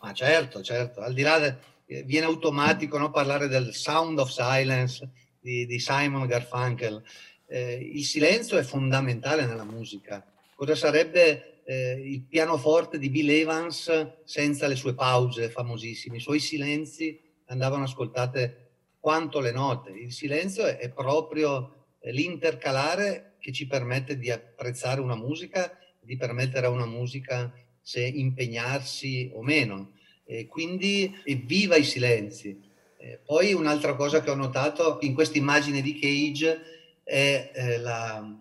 Ma 0.00 0.12
certo, 0.12 0.62
certo, 0.62 1.00
al 1.00 1.14
di 1.14 1.22
là 1.22 1.38
del 1.38 1.56
viene 1.86 2.26
automatico 2.26 2.98
no, 2.98 3.10
parlare 3.10 3.48
del 3.48 3.74
Sound 3.74 4.18
of 4.18 4.30
Silence 4.30 5.08
di, 5.40 5.66
di 5.66 5.78
Simon 5.78 6.26
Garfunkel. 6.26 7.02
Eh, 7.46 7.90
il 7.94 8.04
silenzio 8.04 8.58
è 8.58 8.62
fondamentale 8.62 9.46
nella 9.46 9.64
musica. 9.64 10.24
Cosa 10.54 10.74
sarebbe 10.74 11.62
eh, 11.64 12.00
il 12.04 12.22
pianoforte 12.22 12.98
di 12.98 13.10
Bill 13.10 13.30
Evans 13.30 14.22
senza 14.24 14.66
le 14.66 14.76
sue 14.76 14.94
pause 14.94 15.50
famosissime? 15.50 16.16
I 16.16 16.20
suoi 16.20 16.40
silenzi 16.40 17.20
andavano 17.46 17.84
ascoltate 17.84 18.70
quanto 18.98 19.38
le 19.38 19.52
note. 19.52 19.90
Il 19.90 20.12
silenzio 20.12 20.64
è, 20.64 20.90
proprio 20.90 21.84
l'intercalare 22.00 23.36
che 23.38 23.52
ci 23.52 23.66
permette 23.66 24.18
di 24.18 24.30
apprezzare 24.30 25.00
una 25.00 25.14
musica, 25.14 25.78
di 26.00 26.16
permettere 26.16 26.66
a 26.66 26.70
una 26.70 26.86
musica 26.86 27.52
se 27.80 28.04
impegnarsi 28.04 29.30
o 29.32 29.42
meno. 29.42 29.92
E 30.26 30.46
quindi 30.48 31.16
evviva 31.24 31.76
i 31.76 31.84
silenzi. 31.84 32.60
Eh, 32.98 33.20
poi 33.24 33.52
un'altra 33.52 33.94
cosa 33.94 34.20
che 34.20 34.30
ho 34.30 34.34
notato 34.34 34.98
in 35.02 35.14
questa 35.14 35.38
immagine 35.38 35.80
di 35.80 35.98
Cage 35.98 36.60
è 37.04 37.52
eh, 37.54 37.78
la, 37.78 38.36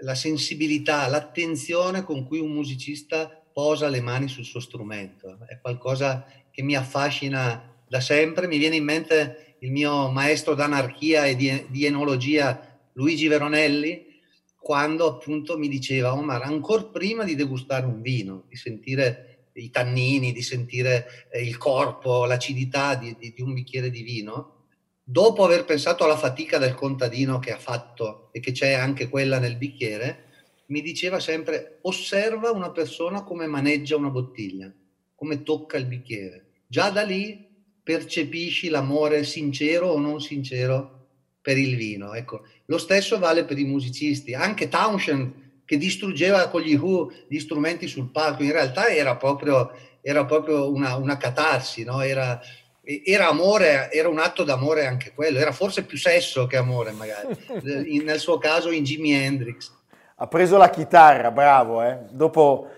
la 0.00 0.14
sensibilità, 0.14 1.08
l'attenzione 1.08 2.02
con 2.02 2.26
cui 2.26 2.38
un 2.38 2.50
musicista 2.50 3.42
posa 3.52 3.88
le 3.88 4.00
mani 4.00 4.28
sul 4.28 4.44
suo 4.44 4.60
strumento. 4.60 5.38
È 5.46 5.58
qualcosa 5.60 6.26
che 6.50 6.62
mi 6.62 6.76
affascina 6.76 7.72
da 7.88 8.00
sempre. 8.00 8.46
Mi 8.46 8.58
viene 8.58 8.76
in 8.76 8.84
mente 8.84 9.56
il 9.60 9.70
mio 9.70 10.10
maestro 10.10 10.54
d'anarchia 10.54 11.24
e 11.24 11.36
di, 11.36 11.66
di 11.68 11.86
enologia, 11.86 12.78
Luigi 12.92 13.28
Veronelli, 13.28 14.12
quando 14.58 15.06
appunto 15.06 15.56
mi 15.58 15.68
diceva, 15.68 16.14
Omar, 16.14 16.42
ancora 16.42 16.84
prima 16.84 17.24
di 17.24 17.34
degustare 17.34 17.86
un 17.86 18.00
vino, 18.00 18.44
di 18.48 18.56
sentire 18.56 19.33
i 19.54 19.70
tannini, 19.70 20.32
di 20.32 20.42
sentire 20.42 21.28
eh, 21.30 21.42
il 21.42 21.56
corpo, 21.56 22.24
l'acidità 22.24 22.94
di, 22.94 23.16
di, 23.18 23.32
di 23.34 23.42
un 23.42 23.54
bicchiere 23.54 23.90
di 23.90 24.02
vino, 24.02 24.66
dopo 25.02 25.44
aver 25.44 25.64
pensato 25.64 26.04
alla 26.04 26.16
fatica 26.16 26.58
del 26.58 26.74
contadino 26.74 27.38
che 27.38 27.52
ha 27.52 27.58
fatto 27.58 28.30
e 28.32 28.40
che 28.40 28.52
c'è 28.52 28.72
anche 28.72 29.08
quella 29.08 29.38
nel 29.38 29.56
bicchiere, 29.56 30.24
mi 30.66 30.80
diceva 30.80 31.20
sempre 31.20 31.78
osserva 31.82 32.50
una 32.50 32.70
persona 32.70 33.22
come 33.22 33.46
maneggia 33.46 33.96
una 33.96 34.08
bottiglia, 34.10 34.72
come 35.14 35.42
tocca 35.42 35.76
il 35.76 35.86
bicchiere. 35.86 36.46
Già 36.66 36.90
da 36.90 37.02
lì 37.02 37.46
percepisci 37.82 38.70
l'amore 38.70 39.24
sincero 39.24 39.88
o 39.88 39.98
non 39.98 40.20
sincero 40.20 41.08
per 41.42 41.58
il 41.58 41.76
vino. 41.76 42.14
Ecco, 42.14 42.46
lo 42.64 42.78
stesso 42.78 43.18
vale 43.18 43.44
per 43.44 43.58
i 43.58 43.64
musicisti. 43.64 44.32
Anche 44.32 44.68
Townshend 44.68 45.43
che 45.64 45.76
distruggeva 45.76 46.48
con 46.48 46.60
gli 46.60 46.74
Who 46.74 47.10
gli 47.26 47.38
strumenti 47.38 47.86
sul 47.86 48.10
palco, 48.10 48.42
in 48.42 48.52
realtà 48.52 48.88
era 48.88 49.16
proprio, 49.16 49.72
era 50.00 50.24
proprio 50.24 50.70
una, 50.70 50.96
una 50.96 51.16
catarsi, 51.16 51.84
no? 51.84 52.00
era, 52.00 52.40
era 52.82 53.28
amore, 53.28 53.90
era 53.90 54.08
un 54.08 54.18
atto 54.18 54.44
d'amore 54.44 54.86
anche 54.86 55.12
quello, 55.14 55.38
era 55.38 55.52
forse 55.52 55.84
più 55.84 55.96
sesso 55.96 56.46
che 56.46 56.56
amore 56.56 56.92
magari, 56.92 57.36
in, 57.94 58.04
nel 58.04 58.18
suo 58.18 58.38
caso 58.38 58.70
in 58.70 58.84
Jimi 58.84 59.12
Hendrix. 59.12 59.72
Ha 60.16 60.26
preso 60.26 60.56
la 60.56 60.70
chitarra, 60.70 61.30
bravo, 61.30 61.82
eh? 61.82 61.98
Dopo 62.10 62.68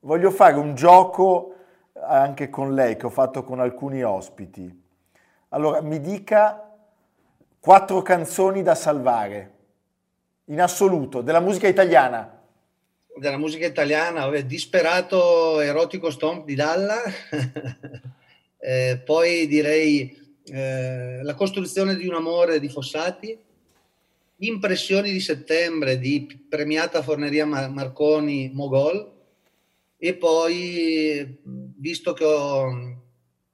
voglio 0.00 0.30
fare 0.30 0.56
un 0.56 0.74
gioco 0.74 1.54
anche 2.00 2.48
con 2.48 2.74
lei 2.74 2.96
che 2.96 3.06
ho 3.06 3.10
fatto 3.10 3.42
con 3.42 3.60
alcuni 3.60 4.02
ospiti. 4.02 4.84
Allora, 5.50 5.80
mi 5.80 6.00
dica 6.00 6.62
quattro 7.60 8.02
canzoni 8.02 8.62
da 8.62 8.74
salvare, 8.74 9.52
in 10.46 10.60
assoluto, 10.60 11.20
della 11.22 11.40
musica 11.40 11.66
italiana. 11.66 12.35
Della 13.18 13.38
musica 13.38 13.64
italiana, 13.64 14.26
vabbè, 14.26 14.44
Disperato 14.44 15.60
Erotico 15.60 16.10
Stomp 16.10 16.44
di 16.44 16.54
Dalla. 16.54 17.02
Eh, 18.58 19.00
poi 19.04 19.46
direi 19.46 20.34
eh, 20.46 21.20
La 21.22 21.34
costruzione 21.34 21.94
di 21.94 22.08
un 22.08 22.14
amore 22.14 22.58
di 22.58 22.68
Fossati, 22.68 23.38
Impressioni 24.38 25.12
di 25.12 25.20
settembre 25.20 26.00
di 26.00 26.46
premiata 26.48 27.02
Forneria 27.02 27.44
Marconi 27.44 28.50
Mogol 28.52 29.12
e 29.96 30.14
poi, 30.14 31.38
visto 31.78 32.12
che 32.12 32.24
ho, 32.24 33.02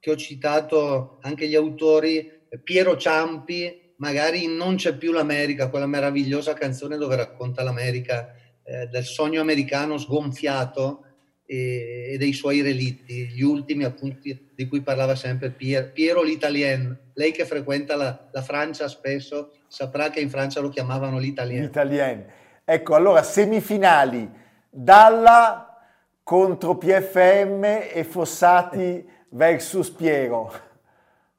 che 0.01 0.11
ho 0.11 0.17
citato 0.17 1.19
anche 1.21 1.47
gli 1.47 1.57
autori, 1.57 2.41
Piero 2.65 2.97
Ciampi, 2.97 3.95
magari 3.97 4.47
Non 4.47 4.77
c'è 4.77 4.97
più 4.97 5.13
l'America, 5.13 5.69
quella 5.69 5.87
meravigliosa 5.87 6.55
canzone 6.55 6.97
dove 6.97 7.17
racconta 7.17 7.63
l'America 7.63 8.35
eh, 8.65 8.87
del 8.87 9.05
sogno 9.05 9.41
americano 9.41 9.99
sgonfiato 9.99 11.05
e, 11.45 12.13
e, 12.13 12.17
dei 12.19 12.33
suoi 12.33 12.63
relitti, 12.63 13.27
gli 13.29 13.43
ultimi 13.43 13.85
appunto 13.85 14.19
di 14.55 14.67
cui 14.69 14.81
parlava 14.81 15.15
sempre 15.15 15.51
Pier, 15.51 15.93
Piero 15.93 16.23
l'Italien. 16.23 16.99
Lei 17.15 17.33
che 17.33 17.45
frequenta 17.45 17.97
la, 17.97 18.29
la, 18.31 18.43
Francia 18.43 18.89
spesso 18.89 19.53
saprà 19.69 20.11
che 20.11 20.21
in 20.21 20.31
Francia 20.31 20.61
lo 20.61 20.69
chiamavano 20.69 21.19
l'Italien. 21.19 21.65
L'Italien. 21.65 22.25
Ecco, 22.65 22.95
allora 22.95 23.23
semifinali, 23.23 24.31
Dalla 24.71 25.77
contro 26.23 26.79
PFM 26.79 27.65
e 27.93 28.07
Fossati 28.09 29.05
versus 29.31 29.91
Piero. 29.91 30.51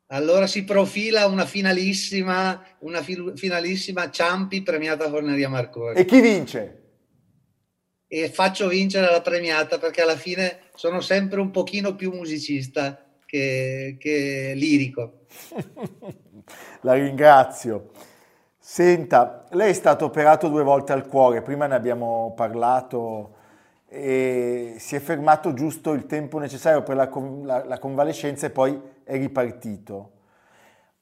Allora 0.08 0.46
si 0.46 0.64
profila 0.64 1.26
una 1.26 1.46
finalissima, 1.46 2.64
una 2.80 3.02
finalissima 3.02 4.12
Ciampi 4.12 4.62
premiata 4.62 5.10
Forneria 5.10 5.50
Marconi. 5.50 5.98
E 5.98 6.06
chi 6.06 6.22
vince? 6.22 6.83
E 8.15 8.30
faccio 8.30 8.67
vincere 8.67 9.10
la 9.10 9.21
premiata 9.21 9.80
perché 9.80 10.04
alla 10.04 10.15
fine 10.15 10.60
sono 10.76 11.02
sempre 11.02 11.41
un 11.41 11.49
pochino 11.49 11.95
più 11.95 12.12
musicista 12.12 13.04
che, 13.26 13.97
che 13.99 14.54
lirico. 14.56 15.21
la 16.82 16.93
ringrazio. 16.93 17.89
Senta, 18.60 19.45
lei 19.54 19.71
è 19.71 19.73
stato 19.73 20.06
operato 20.06 20.47
due 20.47 20.62
volte 20.62 20.93
al 20.93 21.08
cuore, 21.08 21.41
prima 21.41 21.65
ne 21.65 21.73
abbiamo 21.73 22.34
parlato 22.36 23.38
e 23.88 24.76
si 24.78 24.95
è 24.95 24.99
fermato 24.99 25.56
giusto 25.56 25.93
il 25.93 26.06
tempo 26.06 26.38
necessario 26.38 26.84
per 26.84 26.95
la, 26.95 27.10
la, 27.41 27.65
la 27.65 27.80
convalescenza 27.80 28.45
e 28.45 28.52
poi 28.52 28.80
è 29.04 29.17
ripartito. 29.17 30.12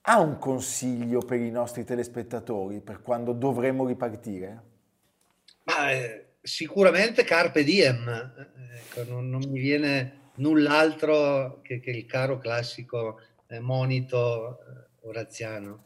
Ha 0.03 0.17
un 0.17 0.37
consiglio 0.37 1.19
per 1.19 1.41
i 1.41 1.51
nostri 1.51 1.83
telespettatori 1.83 2.79
per 2.79 3.01
quando 3.01 3.33
dovremo 3.33 3.85
ripartire? 3.85 4.61
Ma, 5.65 5.91
eh 5.91 6.25
sicuramente 6.41 7.23
Carpe 7.23 7.63
Diem, 7.63 8.33
ecco, 8.75 9.09
non, 9.09 9.29
non, 9.29 9.41
mi 9.49 9.59
viene 9.59 10.31
null'altro 10.35 11.59
che, 11.61 11.79
che 11.79 11.91
il 11.91 12.05
caro 12.05 12.37
classico 12.37 13.19
eh, 13.47 13.59
monito 13.59 14.59
eh, 14.59 15.07
oraziano. 15.07 15.83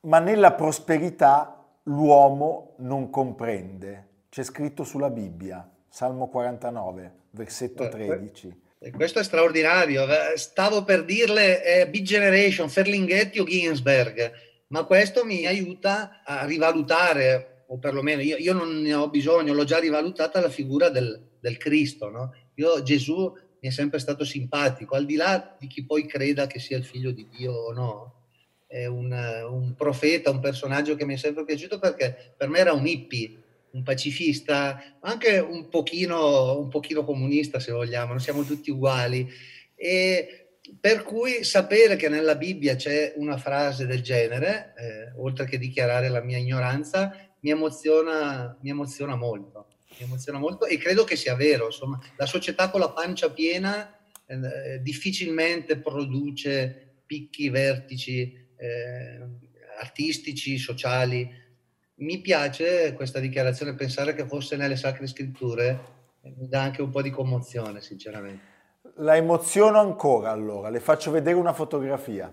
Ma 0.00 0.18
nella 0.18 0.52
prosperità 0.52 1.64
l'uomo 1.84 2.74
non 2.78 3.10
comprende. 3.10 4.08
C'è 4.28 4.42
scritto 4.42 4.84
sulla 4.84 5.10
Bibbia, 5.10 5.68
Salmo 5.88 6.28
49, 6.28 7.12
versetto 7.30 7.88
13. 7.88 8.62
Eh, 8.80 8.90
questo 8.90 9.20
è 9.20 9.24
straordinario. 9.24 10.04
Eh, 10.04 10.36
stavo 10.36 10.84
per 10.84 11.04
dirle 11.04 11.64
eh, 11.64 11.88
Big 11.88 12.04
Generation, 12.04 12.68
Ferlinghetti 12.68 13.38
o 13.38 13.44
Ginsberg, 13.44 14.32
ma 14.68 14.84
questo 14.84 15.24
mi 15.24 15.46
aiuta 15.46 16.20
a 16.24 16.44
rivalutare 16.44 17.53
o 17.74 17.78
perlomeno 17.78 18.22
io, 18.22 18.36
io, 18.36 18.52
non 18.52 18.82
ne 18.82 18.94
ho 18.94 19.10
bisogno, 19.10 19.52
l'ho 19.52 19.64
già 19.64 19.78
rivalutata 19.78 20.40
la 20.40 20.48
figura 20.48 20.90
del, 20.90 21.20
del 21.40 21.56
Cristo. 21.56 22.08
No? 22.08 22.32
Io, 22.54 22.80
Gesù 22.84 23.32
mi 23.60 23.68
è 23.68 23.72
sempre 23.72 23.98
stato 23.98 24.24
simpatico, 24.24 24.94
al 24.94 25.04
di 25.04 25.16
là 25.16 25.56
di 25.58 25.66
chi 25.66 25.84
poi 25.84 26.06
creda 26.06 26.46
che 26.46 26.60
sia 26.60 26.76
il 26.76 26.84
figlio 26.84 27.10
di 27.10 27.26
Dio 27.36 27.52
o 27.52 27.72
no. 27.72 28.12
È 28.66 28.86
un, 28.86 29.10
un 29.10 29.74
profeta, 29.74 30.30
un 30.30 30.38
personaggio 30.38 30.94
che 30.94 31.04
mi 31.04 31.14
è 31.14 31.16
sempre 31.16 31.44
piaciuto 31.44 31.80
perché 31.80 32.34
per 32.36 32.48
me 32.48 32.58
era 32.58 32.72
un 32.72 32.86
hippie, 32.86 33.42
un 33.72 33.82
pacifista, 33.82 34.98
anche 35.00 35.38
un 35.38 35.68
pochino, 35.68 36.56
un 36.58 36.68
pochino 36.68 37.04
comunista 37.04 37.58
se 37.58 37.72
vogliamo, 37.72 38.10
non 38.10 38.20
siamo 38.20 38.44
tutti 38.44 38.70
uguali. 38.70 39.28
E 39.74 40.50
per 40.80 41.02
cui 41.02 41.42
sapere 41.42 41.96
che 41.96 42.08
nella 42.08 42.36
Bibbia 42.36 42.76
c'è 42.76 43.14
una 43.16 43.36
frase 43.36 43.86
del 43.86 44.00
genere, 44.00 44.74
eh, 44.76 45.12
oltre 45.16 45.46
che 45.46 45.58
dichiarare 45.58 46.08
la 46.08 46.22
mia 46.22 46.38
ignoranza, 46.38 47.23
mi 47.44 47.50
emoziona, 47.50 48.56
mi 48.62 48.70
emoziona 48.70 49.16
molto. 49.16 49.68
Mi 49.98 50.06
emoziona 50.06 50.38
molto 50.38 50.64
e 50.64 50.78
credo 50.78 51.04
che 51.04 51.14
sia 51.14 51.36
vero. 51.36 51.66
Insomma, 51.66 52.00
la 52.16 52.26
società 52.26 52.70
con 52.70 52.80
la 52.80 52.90
pancia 52.90 53.30
piena 53.30 53.96
eh, 54.26 54.80
difficilmente 54.80 55.78
produce 55.78 57.02
picchi, 57.04 57.50
vertici 57.50 58.34
eh, 58.56 59.20
artistici, 59.78 60.56
sociali. 60.56 61.30
Mi 61.96 62.20
piace 62.20 62.94
questa 62.94 63.20
dichiarazione, 63.20 63.74
pensare 63.74 64.14
che 64.14 64.26
fosse 64.26 64.56
nelle 64.56 64.76
sacre 64.76 65.06
scritture 65.06 65.92
mi 66.22 66.48
dà 66.48 66.62
anche 66.62 66.80
un 66.80 66.88
po' 66.88 67.02
di 67.02 67.10
commozione, 67.10 67.82
sinceramente. 67.82 68.52
La 68.96 69.16
emoziono 69.16 69.78
ancora 69.78 70.30
allora, 70.30 70.70
le 70.70 70.80
faccio 70.80 71.10
vedere 71.10 71.36
una 71.36 71.52
fotografia. 71.52 72.32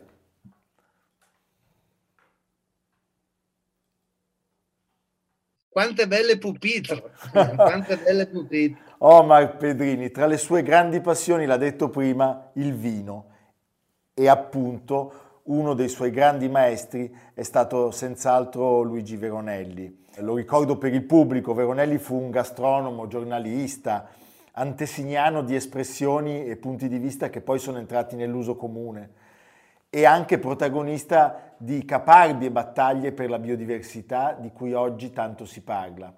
Quante 5.72 6.06
belle 6.06 6.38
pupitre, 6.38 7.14
quante 7.32 7.96
belle 7.96 8.28
pupitre. 8.28 8.78
Omar 8.98 9.56
Pedrini, 9.56 10.12
tra 10.12 10.26
le 10.26 10.36
sue 10.36 10.64
grandi 10.64 11.00
passioni, 11.00 11.46
l'ha 11.46 11.56
detto 11.56 11.88
prima, 11.88 12.50
il 12.56 12.76
vino. 12.76 13.28
E 14.14 14.28
appunto 14.28 15.40
uno 15.44 15.74
dei 15.74 15.88
suoi 15.88 16.12
grandi 16.12 16.50
maestri 16.50 17.10
è 17.34 17.44
stato 17.44 17.90
senz'altro 17.90 18.82
Luigi 18.82 19.16
Veronelli. 19.16 20.08
Lo 20.18 20.36
ricordo 20.36 20.78
per 20.78 20.94
il 20.94 21.04
pubblico, 21.04 21.54
Veronelli 21.54 21.98
fu 22.00 22.18
un 22.18 22.32
gastronomo, 22.32 23.08
giornalista, 23.08 24.10
antesignano 24.52 25.42
di 25.42 25.56
espressioni 25.56 26.48
e 26.48 26.58
punti 26.58 26.90
di 26.90 26.98
vista 26.98 27.30
che 27.30 27.40
poi 27.40 27.60
sono 27.60 27.78
entrati 27.78 28.18
nell'uso 28.18 28.58
comune. 28.58 29.12
E 29.94 30.06
anche 30.06 30.40
protagonista 30.40 31.54
di 31.58 31.84
caparbie 31.84 32.50
battaglie 32.50 33.12
per 33.12 33.30
la 33.30 33.38
biodiversità 33.38 34.38
di 34.40 34.52
cui 34.54 34.74
oggi 34.74 35.12
tanto 35.12 35.46
si 35.46 35.62
parla. 35.62 36.12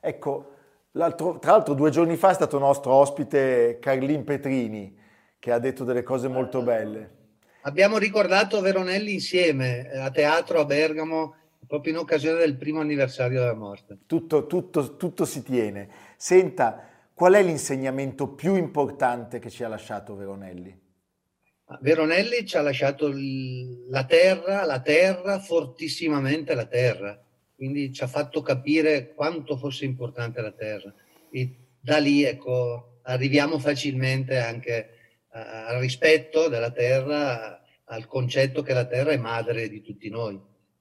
Ecco, 0.00 0.54
tra 0.90 1.12
l'altro 1.52 1.74
due 1.74 1.90
giorni 1.90 2.16
fa 2.16 2.30
è 2.30 2.34
stato 2.34 2.58
nostro 2.58 2.92
ospite 2.94 3.78
Carlin 3.78 4.24
Petrini 4.24 4.96
che 5.38 5.52
ha 5.52 5.58
detto 5.58 5.84
delle 5.84 6.02
cose 6.02 6.28
molto 6.28 6.62
belle. 6.62 7.18
Abbiamo 7.62 7.98
ricordato 7.98 8.62
Veronelli 8.62 9.12
insieme 9.12 9.90
a 9.90 10.10
teatro 10.10 10.60
a 10.60 10.64
Bergamo 10.64 11.34
proprio 11.66 11.92
in 11.92 11.98
occasione 11.98 12.38
del 12.38 12.56
primo 12.56 12.80
anniversario 12.80 13.40
della 13.40 13.54
morte. 13.54 13.98
Tutto, 14.06 14.46
tutto, 14.46 14.96
tutto 14.96 15.26
si 15.26 15.42
tiene. 15.42 15.88
Senta, 16.16 16.82
qual 17.12 17.34
è 17.34 17.42
l'insegnamento 17.42 18.28
più 18.28 18.56
importante 18.56 19.38
che 19.38 19.50
ci 19.50 19.62
ha 19.62 19.68
lasciato 19.68 20.16
Veronelli? 20.16 20.79
Veronelli 21.80 22.44
ci 22.46 22.56
ha 22.56 22.62
lasciato 22.62 23.12
la 23.88 24.04
terra, 24.04 24.64
la 24.64 24.80
terra, 24.80 25.38
fortissimamente 25.38 26.54
la 26.54 26.66
terra, 26.66 27.22
quindi 27.54 27.92
ci 27.92 28.02
ha 28.02 28.08
fatto 28.08 28.42
capire 28.42 29.14
quanto 29.14 29.56
fosse 29.56 29.84
importante 29.84 30.40
la 30.40 30.52
terra. 30.52 30.92
E 31.30 31.54
da 31.80 31.98
lì 31.98 32.24
ecco, 32.24 33.00
arriviamo 33.02 33.58
facilmente 33.58 34.38
anche 34.38 34.94
al 35.28 35.78
rispetto 35.78 36.48
della 36.48 36.72
terra, 36.72 37.62
al 37.84 38.06
concetto 38.06 38.62
che 38.62 38.72
la 38.72 38.86
terra 38.86 39.12
è 39.12 39.16
madre 39.16 39.68
di 39.68 39.80
tutti 39.80 40.08
noi. 40.08 40.40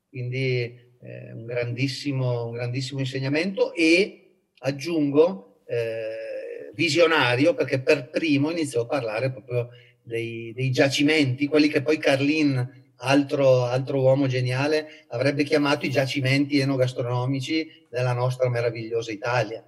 Quindi 0.10 0.88
eh, 1.02 1.32
un, 1.34 1.46
grandissimo, 1.46 2.46
un 2.46 2.54
grandissimo 2.54 3.00
insegnamento 3.00 3.74
e 3.74 4.46
aggiungo 4.60 5.62
eh, 5.68 6.72
visionario 6.74 7.54
perché 7.54 7.80
per 7.80 8.10
primo 8.10 8.50
iniziò 8.50 8.82
a 8.82 8.88
parlare 8.88 9.32
proprio 9.32 9.70
dei, 10.10 10.52
dei 10.54 10.72
giacimenti, 10.72 11.48
quelli 11.48 11.68
che 11.70 11.84
poi 11.84 11.98
Carlin, 11.98 12.68
altro, 12.98 13.64
altro, 13.64 14.02
uomo 14.02 14.28
geniale, 14.28 15.06
avrebbe 15.10 15.44
chiamato 15.44 15.86
i 15.86 15.92
giacimenti 15.92 16.60
enogastronomici 16.60 17.88
della 17.90 18.14
nostra 18.14 18.50
meravigliosa 18.50 19.12
Italia. 19.12 19.64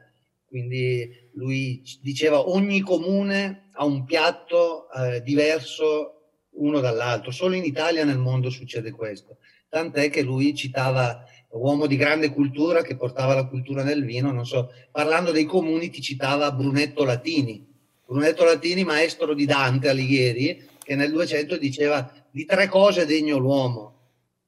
Quindi 0.46 1.30
lui 1.36 1.82
diceva 2.02 2.50
ogni 2.50 2.82
comune 2.82 3.70
ha 3.72 3.86
un 3.86 4.04
piatto 4.04 4.92
eh, 4.92 5.22
diverso 5.22 6.18
uno 6.56 6.82
dall'altro, 6.82 7.32
solo 7.32 7.56
in 7.56 7.64
Italia 7.64 8.04
nel 8.04 8.18
mondo 8.18 8.50
succede 8.50 8.92
questo. 8.92 9.38
Tant'è 9.70 10.10
che 10.10 10.24
lui 10.24 10.54
citava 10.54 11.24
uomo 11.52 11.86
di 11.86 11.96
grande 11.96 12.32
cultura 12.32 12.82
che 12.82 12.98
portava 12.98 13.34
la 13.34 13.48
cultura 13.48 13.84
nel 13.84 14.04
vino, 14.04 14.32
non 14.32 14.46
so, 14.46 14.72
parlando 14.92 15.32
dei 15.32 15.46
comuni 15.46 15.90
ti 15.90 16.02
citava 16.02 16.52
Brunetto 16.52 17.06
Latini, 17.06 17.71
Brunetto 18.12 18.44
Latini, 18.44 18.84
maestro 18.84 19.34
di 19.34 19.46
Dante 19.46 19.88
Alighieri, 19.88 20.68
che 20.84 20.96
nel 20.96 21.12
200 21.12 21.56
diceva 21.56 22.12
di 22.30 22.44
tre 22.44 22.68
cose 22.68 23.06
degno 23.06 23.38
l'uomo, 23.38 24.00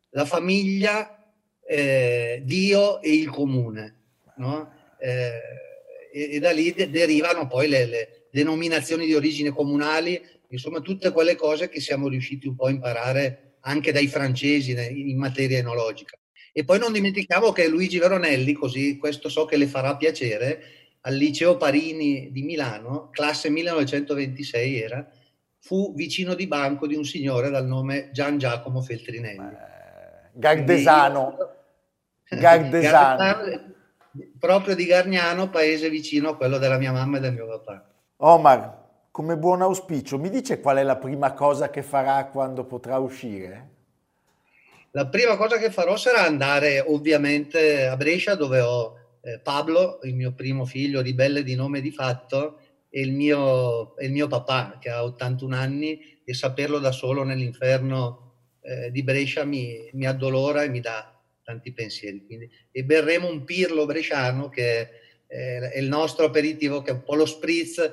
la 0.10 0.26
famiglia, 0.26 1.34
eh, 1.66 2.42
Dio 2.44 3.02
e 3.02 3.14
il 3.14 3.30
comune. 3.30 4.02
No? 4.36 4.70
Eh, 5.00 5.32
e, 6.12 6.36
e, 6.36 6.40
da 6.40 6.52
lì 6.52 6.74
de- 6.74 6.90
derivano 6.90 7.48
poi 7.48 7.70
le, 7.70 7.86
le, 7.86 8.28
denominazioni 8.32 9.06
di 9.06 9.14
origine 9.14 9.52
comunali, 9.52 10.22
insomma 10.50 10.82
tutte 10.82 11.12
quelle 11.12 11.36
cose 11.36 11.70
che 11.70 11.80
siamo 11.80 12.10
riusciti 12.10 12.48
un 12.48 12.56
po' 12.56 12.66
a 12.66 12.72
imparare 12.72 13.60
anche 13.62 13.94
dai 13.94 14.08
francesi 14.08 14.72
in 14.72 15.18
materia 15.18 15.60
enologica. 15.60 16.20
E 16.52 16.66
poi 16.66 16.80
non 16.80 16.92
dimentichiamo 16.92 17.54
che 17.54 17.70
Luigi 17.70 17.98
Veronelli, 17.98 18.52
così 18.52 18.98
questo 18.98 19.30
so 19.30 19.46
che 19.46 19.56
le 19.56 19.68
farà 19.68 19.96
piacere, 19.96 20.83
al 21.06 21.16
liceo 21.16 21.58
Parini 21.58 22.32
di 22.32 22.44
Milano, 22.44 23.10
classe 23.12 23.50
1926 23.50 24.82
era, 24.82 25.06
fu 25.60 25.94
vicino 25.96 26.34
di 26.34 26.48
banco 26.48 26.88
di 26.88 26.96
un 26.96 27.04
signore 27.04 27.50
dal 27.50 27.66
nome 27.66 28.10
Gian 28.12 28.38
Giacomo 28.38 28.82
Feltrinelli. 28.82 29.38
Eh, 29.38 30.30
Gardesano. 30.34 31.38
Gardesano. 32.30 33.72
proprio 34.40 34.76
di 34.76 34.86
Gargnano, 34.86 35.50
paese 35.50 35.90
vicino 35.90 36.30
a 36.30 36.38
quello 36.38 36.58
della 36.58 36.78
mia 36.78 36.92
mamma 36.92 37.18
e 37.18 37.20
del 37.20 37.34
mio 37.34 37.48
papà. 37.48 37.86
Omar, 38.18 38.84
come 39.12 39.38
buon 39.38 39.62
auspicio, 39.62 40.18
mi 40.18 40.30
dice 40.30 40.62
qual 40.62 40.78
è 40.78 40.84
la 40.84 40.98
prima 40.98 41.34
cosa 41.34 41.70
che 41.70 41.84
farà 41.84 42.26
quando 42.28 42.64
potrà 42.64 42.98
uscire? 42.98 43.70
La 44.92 45.08
prima 45.08 45.36
cosa 45.36 45.58
che 45.58 45.70
farò 45.70 45.98
sarà 45.98 46.26
andare 46.26 46.80
ovviamente 46.80 47.88
a 47.88 47.98
Brescia 47.98 48.36
dove 48.36 48.60
ho 48.62 48.98
eh, 49.24 49.40
Pablo, 49.40 50.00
il 50.04 50.16
mio 50.16 50.34
primo 50.34 50.66
figlio, 50.66 51.02
ribelle 51.02 51.44
di 51.44 51.56
nome 51.56 51.82
di 51.82 51.92
fatto, 51.92 52.60
e 52.90 53.02
il 53.02 53.12
mio, 53.12 53.96
il 54.00 54.12
mio 54.12 54.28
papà 54.28 54.78
che 54.80 54.90
ha 54.90 55.04
81 55.04 55.56
anni 55.56 56.22
e 56.24 56.34
saperlo 56.36 56.78
da 56.78 56.92
solo 56.92 57.24
nell'inferno 57.24 58.34
eh, 58.62 58.92
di 58.92 59.02
Brescia 59.02 59.46
mi, 59.46 59.90
mi, 59.94 60.06
addolora 60.06 60.62
e 60.62 60.70
mi 60.70 60.80
dà 60.80 61.20
tanti 61.44 61.74
pensieri. 61.74 62.24
Quindi, 62.24 62.50
e 62.72 62.84
berremo 62.84 63.28
un 63.28 63.46
pirlo 63.46 63.86
bresciano 63.86 64.50
che 64.50 64.90
è, 65.26 65.60
è 65.72 65.78
il 65.80 65.88
nostro 65.88 66.26
aperitivo, 66.26 66.82
che 66.82 66.92
è 66.92 66.94
un 66.94 67.04
po' 67.04 67.16
lo 67.16 67.26
spritz 67.26 67.80
eh, 67.80 67.92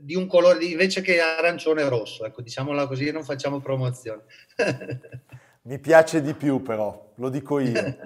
di 0.00 0.14
un 0.14 0.26
colore 0.26 0.62
invece 0.64 1.00
che 1.00 1.20
arancione 1.20 1.80
e 1.80 1.88
rosso. 1.88 2.26
Ecco, 2.26 2.42
diciamola 2.42 2.86
così, 2.86 3.10
non 3.10 3.24
facciamo 3.24 3.60
promozione. 3.60 4.24
Mi 5.66 5.78
piace 5.78 6.20
di 6.20 6.34
più 6.34 6.62
però, 6.62 7.12
lo 7.14 7.28
dico 7.30 7.58
io. 7.58 7.72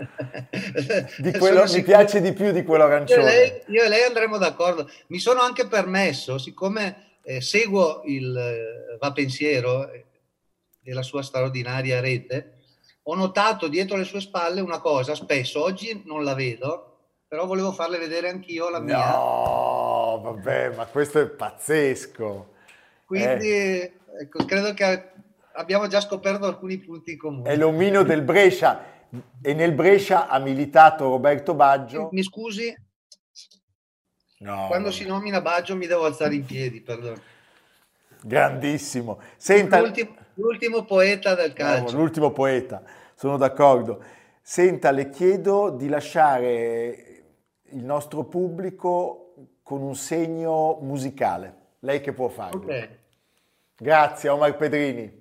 Di 1.18 1.32
quello, 1.32 1.64
mi 1.64 1.82
piace 1.82 2.20
di 2.20 2.32
più 2.32 2.52
di 2.52 2.62
quello 2.62 2.84
arancione. 2.84 3.22
Io 3.22 3.28
e, 3.28 3.32
lei, 3.32 3.62
io 3.66 3.82
e 3.82 3.88
lei 3.88 4.02
andremo 4.04 4.38
d'accordo. 4.38 4.88
Mi 5.08 5.18
sono 5.18 5.40
anche 5.40 5.66
permesso, 5.66 6.38
siccome 6.38 7.16
eh, 7.22 7.40
seguo 7.40 8.02
il 8.04 8.36
eh, 8.36 8.96
Va 9.00 9.12
Pensiero 9.12 9.90
e 9.90 10.04
la 10.92 11.02
sua 11.02 11.22
straordinaria 11.22 12.00
rete, 12.00 12.58
ho 13.02 13.14
notato 13.16 13.66
dietro 13.66 13.96
le 13.96 14.04
sue 14.04 14.20
spalle 14.20 14.60
una 14.60 14.80
cosa, 14.80 15.16
spesso, 15.16 15.60
oggi 15.60 16.02
non 16.06 16.22
la 16.22 16.34
vedo, 16.34 16.98
però 17.26 17.44
volevo 17.44 17.72
farle 17.72 17.98
vedere 17.98 18.28
anch'io 18.28 18.70
la 18.70 18.80
mia. 18.80 19.10
No, 19.10 20.20
vabbè, 20.22 20.76
ma 20.76 20.86
questo 20.86 21.20
è 21.20 21.26
pazzesco. 21.26 22.54
Quindi 23.04 23.50
eh. 23.50 23.92
ecco, 24.20 24.44
credo 24.44 24.74
che 24.74 25.16
abbiamo 25.58 25.88
già 25.88 26.00
scoperto 26.00 26.46
alcuni 26.46 26.78
punti 26.78 27.12
in 27.12 27.18
comune. 27.18 27.50
È 27.50 27.56
l'omino 27.56 28.02
del 28.02 28.22
Brescia 28.22 29.06
e 29.42 29.54
nel 29.54 29.72
Brescia 29.72 30.28
ha 30.28 30.38
militato 30.38 31.08
Roberto 31.08 31.54
Baggio. 31.54 32.08
Mi 32.12 32.22
scusi? 32.22 32.74
No. 34.38 34.66
Quando 34.68 34.92
si 34.92 35.04
nomina 35.04 35.40
Baggio 35.40 35.74
mi 35.74 35.86
devo 35.86 36.04
alzare 36.04 36.36
in 36.36 36.44
piedi, 36.44 36.80
perdono. 36.80 37.20
Grandissimo. 38.22 39.20
Senta... 39.36 39.80
L'ultimo, 39.80 40.16
l'ultimo 40.34 40.84
poeta 40.84 41.34
del 41.34 41.52
calcio. 41.52 41.92
No, 41.92 41.98
l'ultimo 41.98 42.30
poeta, 42.30 42.82
sono 43.14 43.36
d'accordo. 43.36 44.02
Senta, 44.40 44.92
le 44.92 45.10
chiedo 45.10 45.70
di 45.70 45.88
lasciare 45.88 47.24
il 47.70 47.84
nostro 47.84 48.24
pubblico 48.24 49.34
con 49.62 49.82
un 49.82 49.96
segno 49.96 50.78
musicale. 50.80 51.56
Lei 51.80 52.00
che 52.00 52.12
può 52.12 52.28
farlo. 52.28 52.62
Okay. 52.62 52.88
Grazie 53.76 54.28
Omar 54.28 54.56
Pedrini. 54.56 55.17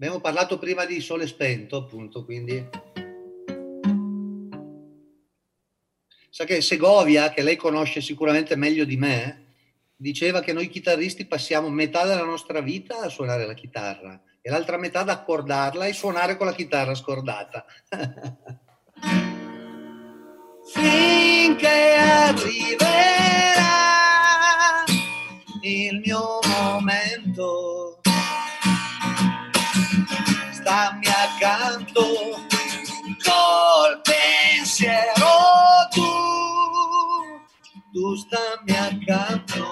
Abbiamo 0.00 0.20
parlato 0.20 0.60
prima 0.60 0.84
di 0.84 1.00
Sole 1.00 1.26
Spento, 1.26 1.78
appunto, 1.78 2.24
quindi... 2.24 2.64
Sa 6.30 6.44
che 6.44 6.60
Segovia, 6.60 7.30
che 7.30 7.42
lei 7.42 7.56
conosce 7.56 8.00
sicuramente 8.00 8.54
meglio 8.54 8.84
di 8.84 8.96
me, 8.96 9.46
diceva 9.96 10.38
che 10.38 10.52
noi 10.52 10.68
chitarristi 10.68 11.26
passiamo 11.26 11.68
metà 11.68 12.06
della 12.06 12.22
nostra 12.22 12.60
vita 12.60 13.00
a 13.00 13.08
suonare 13.08 13.44
la 13.44 13.54
chitarra 13.54 14.22
e 14.40 14.48
l'altra 14.50 14.76
metà 14.76 15.00
ad 15.00 15.08
accordarla 15.08 15.86
e 15.86 15.92
suonare 15.92 16.36
con 16.36 16.46
la 16.46 16.54
chitarra 16.54 16.94
scordata. 16.94 17.66
Finché 20.72 21.94
arriverà 21.96 22.84
il 25.62 26.00
mio 26.04 26.38
momento 26.44 27.97
stammi 30.68 31.06
accanto 31.06 32.04
col 33.24 34.00
pensiero 34.02 35.32
tu, 35.94 36.10
tu 37.90 38.14
stammi 38.16 38.76
accanto. 38.76 39.64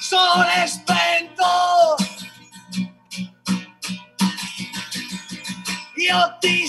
Sole 0.00 0.66
spento, 0.68 1.96
io 5.96 6.36
ti 6.38 6.68